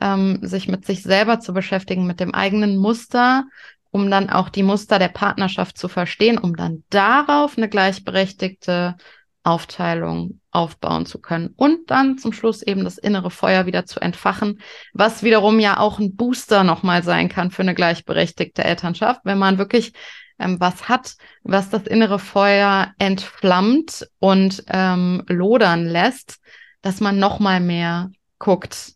ähm, 0.00 0.38
sich 0.42 0.68
mit 0.68 0.86
sich 0.86 1.02
selber 1.02 1.40
zu 1.40 1.52
beschäftigen, 1.52 2.06
mit 2.06 2.20
dem 2.20 2.34
eigenen 2.34 2.76
Muster, 2.76 3.44
um 3.90 4.10
dann 4.10 4.30
auch 4.30 4.48
die 4.48 4.62
Muster 4.62 4.98
der 4.98 5.08
Partnerschaft 5.08 5.76
zu 5.76 5.88
verstehen, 5.88 6.38
um 6.38 6.56
dann 6.56 6.84
darauf 6.88 7.58
eine 7.58 7.68
gleichberechtigte 7.68 8.96
Aufteilung 9.44 10.40
aufbauen 10.50 11.06
zu 11.06 11.20
können 11.20 11.52
und 11.56 11.90
dann 11.90 12.18
zum 12.18 12.32
Schluss 12.32 12.62
eben 12.62 12.84
das 12.84 12.98
innere 12.98 13.30
Feuer 13.30 13.66
wieder 13.66 13.86
zu 13.86 14.00
entfachen, 14.00 14.60
was 14.92 15.22
wiederum 15.22 15.58
ja 15.58 15.78
auch 15.78 15.98
ein 15.98 16.14
Booster 16.14 16.62
nochmal 16.62 17.02
sein 17.02 17.28
kann 17.28 17.50
für 17.50 17.62
eine 17.62 17.74
gleichberechtigte 17.74 18.62
Elternschaft, 18.62 19.22
wenn 19.24 19.38
man 19.38 19.58
wirklich 19.58 19.92
ähm, 20.38 20.60
was 20.60 20.88
hat, 20.88 21.14
was 21.42 21.70
das 21.70 21.86
innere 21.86 22.18
Feuer 22.18 22.92
entflammt 22.98 24.08
und 24.18 24.64
ähm, 24.68 25.22
lodern 25.28 25.86
lässt, 25.86 26.38
dass 26.82 27.00
man 27.00 27.18
nochmal 27.18 27.60
mehr 27.60 28.10
guckt, 28.38 28.94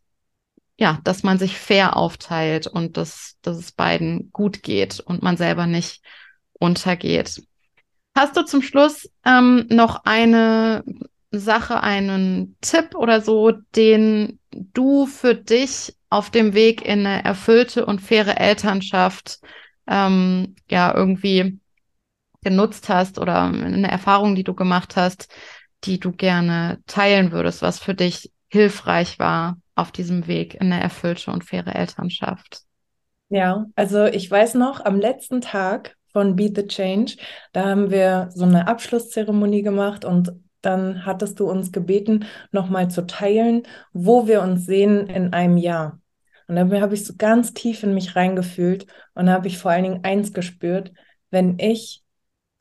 ja, 0.77 1.01
dass 1.05 1.23
man 1.23 1.39
sich 1.39 1.57
fair 1.57 1.97
aufteilt 1.97 2.67
und 2.67 2.97
dass, 2.97 3.37
dass 3.43 3.57
es 3.57 3.73
beiden 3.73 4.31
gut 4.33 4.63
geht 4.63 5.01
und 5.01 5.23
man 5.23 5.37
selber 5.37 5.67
nicht 5.67 6.03
untergeht. 6.53 7.43
Hast 8.17 8.35
du 8.35 8.47
zum 8.47 8.63
Schluss 8.63 9.11
ähm, 9.27 9.67
noch 9.69 10.07
eine 10.07 10.83
Sache, 11.31 11.83
einen 11.83 12.57
Tipp 12.63 12.95
oder 12.95 13.21
so, 13.21 13.53
den 13.77 14.39
du 14.51 15.05
für 15.05 15.35
dich 15.35 15.95
auf 16.09 16.31
dem 16.31 16.55
Weg 16.55 16.81
in 16.81 17.07
eine 17.07 17.23
erfüllte 17.25 17.85
und 17.85 18.01
faire 18.01 18.41
Elternschaft 18.41 19.41
ähm, 19.87 20.57
ja 20.71 20.95
irgendwie 20.95 21.61
genutzt 22.43 22.89
hast 22.89 23.19
oder 23.19 23.43
eine 23.43 23.91
Erfahrung, 23.91 24.35
die 24.35 24.45
du 24.45 24.55
gemacht 24.55 24.97
hast, 24.97 25.29
die 25.85 26.01
du 26.01 26.11
gerne 26.11 26.79
teilen 26.87 27.33
würdest, 27.33 27.61
was 27.61 27.79
für 27.81 27.95
dich 27.95 28.33
hilfreich 28.49 29.19
war 29.19 29.59
auf 29.75 29.93
diesem 29.93 30.27
Weg 30.27 30.55
in 30.55 30.73
eine 30.73 30.83
erfüllte 30.83 31.33
und 31.33 31.45
faire 31.45 31.75
Elternschaft? 31.75 32.63
Ja, 33.29 33.67
also 33.75 34.07
ich 34.07 34.31
weiß 34.31 34.55
noch, 34.55 34.83
am 34.83 34.99
letzten 34.99 35.43
Tag 35.43 35.97
von 36.17 36.35
Beat 36.35 36.57
the 36.57 36.67
Change, 36.67 37.19
da 37.53 37.67
haben 37.67 37.91
wir 37.91 38.31
so 38.33 38.47
eine 38.47 38.69
Abschlusszeremonie 38.69 39.61
gemacht 39.61 40.07
und 40.07 40.33
dann 40.63 41.05
hattest 41.05 41.39
du 41.41 41.51
uns 41.51 41.73
gebeten, 41.73 42.25
nochmal 42.53 42.91
zu 42.91 43.07
teilen, 43.07 43.65
wo 43.93 44.27
wir 44.27 44.41
uns 44.41 44.65
sehen 44.65 45.09
in 45.09 45.35
einem 45.35 45.59
Jahr. 45.59 46.01
Und 46.49 46.57
dann 46.57 46.81
habe 46.81 46.95
ich 46.95 47.05
so 47.05 47.13
ganz 47.19 47.53
tief 47.53 47.83
in 47.83 47.93
mich 47.93 48.17
reingefühlt 48.17 48.87
und 49.13 49.29
habe 49.29 49.49
ich 49.49 49.59
vor 49.59 49.73
allen 49.73 49.83
Dingen 49.85 50.05
eins 50.05 50.33
gespürt, 50.33 50.91
wenn 51.29 51.59
ich 51.59 52.03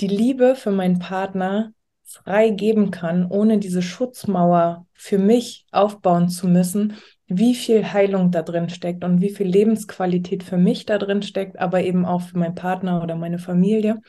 die 0.02 0.10
Liebe 0.10 0.56
für 0.56 0.72
meinen 0.72 1.00
Partner 1.00 1.72
frei 2.04 2.50
geben 2.50 2.92
kann, 2.92 3.26
ohne 3.26 3.58
diese 3.58 3.82
Schutzmauer 3.82 4.86
für 4.94 5.18
mich 5.18 5.66
aufbauen 5.72 6.28
zu 6.28 6.50
müssen, 6.50 6.98
wie 7.28 7.56
viel 7.56 7.92
Heilung 7.92 8.32
da 8.32 8.42
drin 8.42 8.70
steckt 8.70 9.04
und 9.04 9.22
wie 9.22 9.30
viel 9.30 9.48
Lebensqualität 9.48 10.44
für 10.44 10.58
mich 10.58 10.86
da 10.86 10.98
drin 10.98 11.24
steckt, 11.24 11.58
aber 11.60 11.84
eben 11.84 12.06
auch 12.06 12.22
für 12.22 12.38
meinen 12.38 12.56
Partner 12.56 13.02
oder 13.02 13.16
meine 13.16 13.40
Familie. 13.40 14.02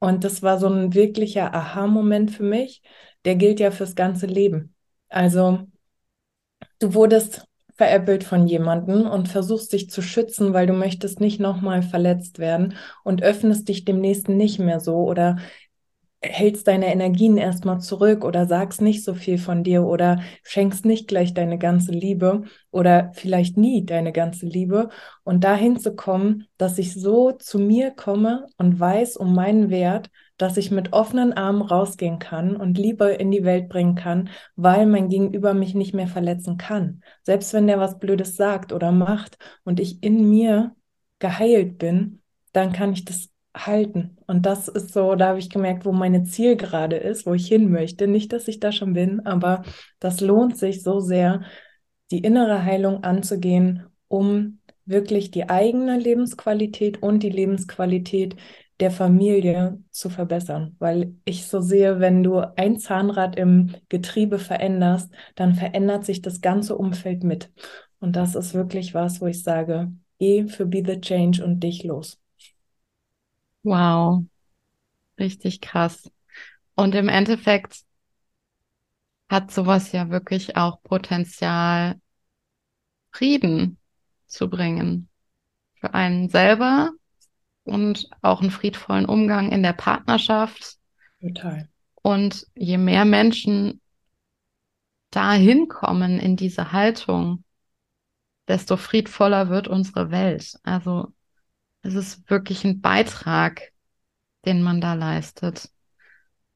Und 0.00 0.24
das 0.24 0.42
war 0.42 0.58
so 0.58 0.68
ein 0.68 0.94
wirklicher 0.94 1.54
Aha-Moment 1.54 2.30
für 2.30 2.42
mich. 2.42 2.82
Der 3.24 3.36
gilt 3.36 3.60
ja 3.60 3.70
fürs 3.70 3.94
ganze 3.94 4.26
Leben. 4.26 4.74
Also 5.08 5.60
du 6.78 6.94
wurdest 6.94 7.46
veräppelt 7.76 8.22
von 8.22 8.46
jemandem 8.46 9.06
und 9.06 9.28
versuchst 9.28 9.72
dich 9.72 9.90
zu 9.90 10.02
schützen, 10.02 10.52
weil 10.52 10.66
du 10.66 10.72
möchtest 10.72 11.20
nicht 11.20 11.40
nochmal 11.40 11.82
verletzt 11.82 12.38
werden 12.38 12.74
und 13.02 13.22
öffnest 13.22 13.68
dich 13.68 13.84
dem 13.84 14.00
Nächsten 14.00 14.36
nicht 14.36 14.58
mehr 14.58 14.78
so 14.78 14.96
oder 14.96 15.38
hältst 16.24 16.66
deine 16.66 16.92
Energien 16.92 17.36
erstmal 17.36 17.80
zurück 17.80 18.24
oder 18.24 18.46
sagst 18.46 18.80
nicht 18.80 19.04
so 19.04 19.14
viel 19.14 19.38
von 19.38 19.62
dir 19.62 19.84
oder 19.84 20.20
schenkst 20.42 20.84
nicht 20.84 21.08
gleich 21.08 21.34
deine 21.34 21.58
ganze 21.58 21.92
Liebe 21.92 22.44
oder 22.70 23.10
vielleicht 23.14 23.56
nie 23.56 23.84
deine 23.84 24.12
ganze 24.12 24.46
Liebe 24.46 24.88
und 25.22 25.44
dahin 25.44 25.78
zu 25.78 25.94
kommen, 25.94 26.46
dass 26.56 26.78
ich 26.78 26.94
so 26.94 27.32
zu 27.32 27.58
mir 27.58 27.90
komme 27.90 28.46
und 28.56 28.78
weiß 28.80 29.16
um 29.16 29.34
meinen 29.34 29.70
Wert, 29.70 30.10
dass 30.36 30.56
ich 30.56 30.70
mit 30.70 30.92
offenen 30.92 31.32
Armen 31.32 31.62
rausgehen 31.62 32.18
kann 32.18 32.56
und 32.56 32.78
Liebe 32.78 33.10
in 33.10 33.30
die 33.30 33.44
Welt 33.44 33.68
bringen 33.68 33.94
kann, 33.94 34.30
weil 34.56 34.86
mein 34.86 35.08
Gegenüber 35.08 35.54
mich 35.54 35.74
nicht 35.74 35.94
mehr 35.94 36.08
verletzen 36.08 36.56
kann. 36.56 37.02
Selbst 37.22 37.52
wenn 37.52 37.66
der 37.66 37.78
was 37.78 37.98
Blödes 37.98 38.36
sagt 38.36 38.72
oder 38.72 38.90
macht 38.90 39.38
und 39.64 39.78
ich 39.78 40.02
in 40.02 40.28
mir 40.28 40.74
geheilt 41.18 41.78
bin, 41.78 42.20
dann 42.52 42.72
kann 42.72 42.92
ich 42.92 43.04
das 43.04 43.28
halten. 43.54 44.16
Und 44.26 44.46
das 44.46 44.68
ist 44.68 44.92
so, 44.92 45.14
da 45.14 45.28
habe 45.28 45.38
ich 45.38 45.50
gemerkt, 45.50 45.84
wo 45.84 45.92
meine 45.92 46.24
Zielgerade 46.24 46.96
ist, 46.96 47.26
wo 47.26 47.34
ich 47.34 47.46
hin 47.46 47.70
möchte. 47.70 48.06
Nicht, 48.08 48.32
dass 48.32 48.48
ich 48.48 48.60
da 48.60 48.72
schon 48.72 48.94
bin, 48.94 49.20
aber 49.26 49.62
das 50.00 50.20
lohnt 50.20 50.56
sich 50.56 50.82
so 50.82 51.00
sehr, 51.00 51.42
die 52.10 52.18
innere 52.18 52.64
Heilung 52.64 53.04
anzugehen, 53.04 53.86
um 54.08 54.60
wirklich 54.84 55.30
die 55.30 55.48
eigene 55.48 55.98
Lebensqualität 55.98 57.02
und 57.02 57.22
die 57.22 57.30
Lebensqualität 57.30 58.36
der 58.80 58.90
Familie 58.90 59.78
zu 59.90 60.10
verbessern. 60.10 60.76
Weil 60.78 61.14
ich 61.24 61.46
so 61.46 61.60
sehe, 61.60 62.00
wenn 62.00 62.22
du 62.22 62.40
ein 62.56 62.78
Zahnrad 62.78 63.36
im 63.36 63.74
Getriebe 63.88 64.38
veränderst, 64.38 65.12
dann 65.36 65.54
verändert 65.54 66.04
sich 66.04 66.22
das 66.22 66.40
ganze 66.40 66.76
Umfeld 66.76 67.22
mit. 67.24 67.50
Und 68.00 68.16
das 68.16 68.34
ist 68.34 68.52
wirklich 68.52 68.92
was, 68.94 69.20
wo 69.20 69.26
ich 69.26 69.42
sage, 69.42 69.92
geh 70.18 70.46
für 70.48 70.66
Be 70.66 70.82
the 70.84 71.00
Change 71.00 71.44
und 71.44 71.60
dich 71.60 71.84
los. 71.84 72.23
Wow, 73.64 74.24
richtig 75.18 75.60
krass. 75.60 76.10
Und 76.76 76.94
im 76.94 77.08
Endeffekt 77.08 77.82
hat 79.28 79.50
sowas 79.50 79.90
ja 79.92 80.10
wirklich 80.10 80.56
auch 80.56 80.82
Potenzial, 80.82 82.00
Frieden 83.10 83.78
zu 84.26 84.48
bringen. 84.48 85.08
Für 85.76 85.94
einen 85.94 86.28
selber 86.28 86.90
und 87.64 88.08
auch 88.22 88.40
einen 88.40 88.50
friedvollen 88.50 89.06
Umgang 89.06 89.50
in 89.50 89.62
der 89.62 89.72
Partnerschaft. 89.72 90.78
Total. 91.20 91.68
Und 92.02 92.46
je 92.54 92.76
mehr 92.76 93.04
Menschen 93.04 93.80
dahin 95.10 95.68
kommen 95.68 96.18
in 96.18 96.36
diese 96.36 96.72
Haltung, 96.72 97.44
desto 98.46 98.76
friedvoller 98.76 99.48
wird 99.48 99.68
unsere 99.68 100.10
Welt. 100.10 100.58
Also 100.64 101.12
es 101.84 101.94
ist 101.94 102.28
wirklich 102.30 102.64
ein 102.64 102.80
Beitrag, 102.80 103.70
den 104.46 104.62
man 104.62 104.80
da 104.80 104.94
leistet. 104.94 105.68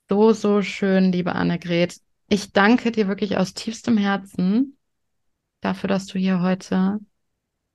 So, 0.09 0.33
so 0.33 0.63
schön, 0.63 1.13
liebe 1.13 1.35
Annegret. 1.35 2.01
Ich 2.29 2.53
danke 2.53 2.91
dir 2.91 3.09
wirklich 3.09 3.37
aus 3.37 3.53
tiefstem 3.53 3.99
Herzen 3.99 4.79
dafür, 5.61 5.89
dass 5.89 6.07
du 6.07 6.19
hier 6.19 6.41
heute 6.41 6.99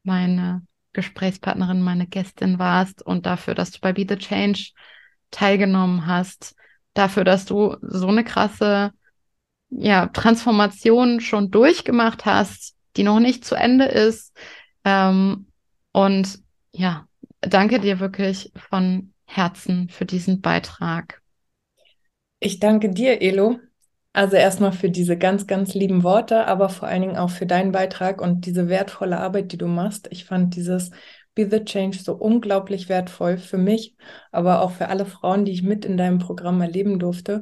meine 0.03 0.65
Gesprächspartnerin, 0.93 1.81
meine 1.81 2.07
Gästin 2.07 2.57
warst 2.57 3.03
und 3.03 3.27
dafür, 3.27 3.53
dass 3.53 3.71
du 3.71 3.79
bei 3.79 3.93
Be 3.93 4.05
the 4.07 4.17
Change 4.17 4.71
teilgenommen 5.29 6.07
hast, 6.07 6.55
dafür, 6.95 7.23
dass 7.23 7.45
du 7.45 7.77
so 7.81 8.07
eine 8.07 8.23
krasse 8.23 8.91
ja, 9.69 10.07
Transformation 10.07 11.19
schon 11.19 11.51
durchgemacht 11.51 12.25
hast, 12.25 12.75
die 12.97 13.03
noch 13.03 13.19
nicht 13.19 13.45
zu 13.45 13.55
Ende 13.55 13.85
ist. 13.85 14.35
Ähm, 14.83 15.47
und 15.91 16.39
ja, 16.71 17.07
danke 17.47 17.79
dir 17.79 17.99
wirklich 17.99 18.51
von 18.55 19.13
Herzen 19.25 19.89
für 19.89 20.05
diesen 20.05 20.41
Beitrag. 20.41 21.21
Ich 22.39 22.59
danke 22.59 22.89
dir, 22.89 23.21
Elo. 23.21 23.59
Also 24.11 24.35
erstmal 24.35 24.73
für 24.73 24.91
diese 24.91 25.17
ganz, 25.17 25.47
ganz 25.47 25.73
lieben 25.73 26.03
Worte, 26.03 26.45
aber 26.45 26.69
vor 26.69 26.87
allen 26.87 27.01
Dingen 27.01 27.17
auch 27.17 27.31
für 27.31 27.47
deinen 27.47 27.71
Beitrag 27.71 28.21
und 28.21 28.45
diese 28.45 28.69
wertvolle 28.69 29.17
Arbeit, 29.17 29.51
die 29.51 29.57
du 29.57 29.65
machst. 29.65 30.07
Ich 30.11 30.25
fand 30.25 30.55
dieses 30.55 30.91
Be 31.33 31.49
the 31.49 31.63
Change 31.65 31.97
so 31.97 32.13
unglaublich 32.13 32.89
wertvoll 32.89 33.37
für 33.37 33.57
mich, 33.57 33.95
aber 34.31 34.61
auch 34.61 34.71
für 34.71 34.89
alle 34.89 35.07
Frauen, 35.07 35.45
die 35.45 35.51
ich 35.51 35.63
mit 35.63 35.83
in 35.83 35.97
deinem 35.97 36.19
Programm 36.19 36.61
erleben 36.61 36.99
durfte. 36.99 37.41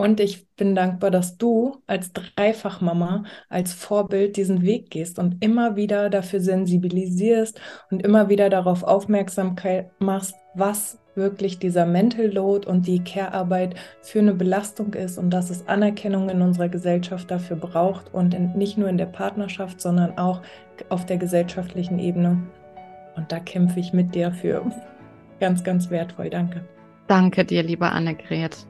Und 0.00 0.18
ich 0.18 0.46
bin 0.56 0.74
dankbar, 0.74 1.10
dass 1.10 1.36
du 1.36 1.76
als 1.86 2.12
Dreifachmama, 2.12 3.24
als 3.50 3.74
Vorbild 3.74 4.36
diesen 4.36 4.62
Weg 4.62 4.90
gehst 4.90 5.18
und 5.18 5.44
immer 5.44 5.76
wieder 5.76 6.08
dafür 6.08 6.40
sensibilisierst 6.40 7.60
und 7.90 8.02
immer 8.02 8.30
wieder 8.30 8.48
darauf 8.48 8.82
Aufmerksamkeit 8.82 9.90
machst, 10.00 10.34
was 10.54 10.98
wirklich 11.14 11.58
dieser 11.58 11.84
Mental 11.84 12.26
Load 12.26 12.66
und 12.66 12.86
die 12.86 13.04
Care-Arbeit 13.04 13.74
für 14.00 14.20
eine 14.20 14.32
Belastung 14.32 14.94
ist 14.94 15.18
und 15.18 15.30
dass 15.30 15.50
es 15.50 15.68
Anerkennung 15.68 16.30
in 16.30 16.40
unserer 16.40 16.70
Gesellschaft 16.70 17.30
dafür 17.30 17.56
braucht 17.56 18.14
und 18.14 18.32
in, 18.32 18.56
nicht 18.56 18.78
nur 18.78 18.88
in 18.88 18.96
der 18.96 19.06
Partnerschaft, 19.06 19.82
sondern 19.82 20.16
auch 20.16 20.40
auf 20.88 21.04
der 21.04 21.18
gesellschaftlichen 21.18 21.98
Ebene. 21.98 22.42
Und 23.16 23.30
da 23.30 23.38
kämpfe 23.38 23.80
ich 23.80 23.92
mit 23.92 24.14
dir 24.14 24.32
für 24.32 24.64
ganz, 25.40 25.62
ganz 25.62 25.90
wertvoll. 25.90 26.30
Danke. 26.30 26.64
Danke 27.06 27.44
dir, 27.44 27.62
liebe 27.62 27.90
Annegret. 27.90 28.66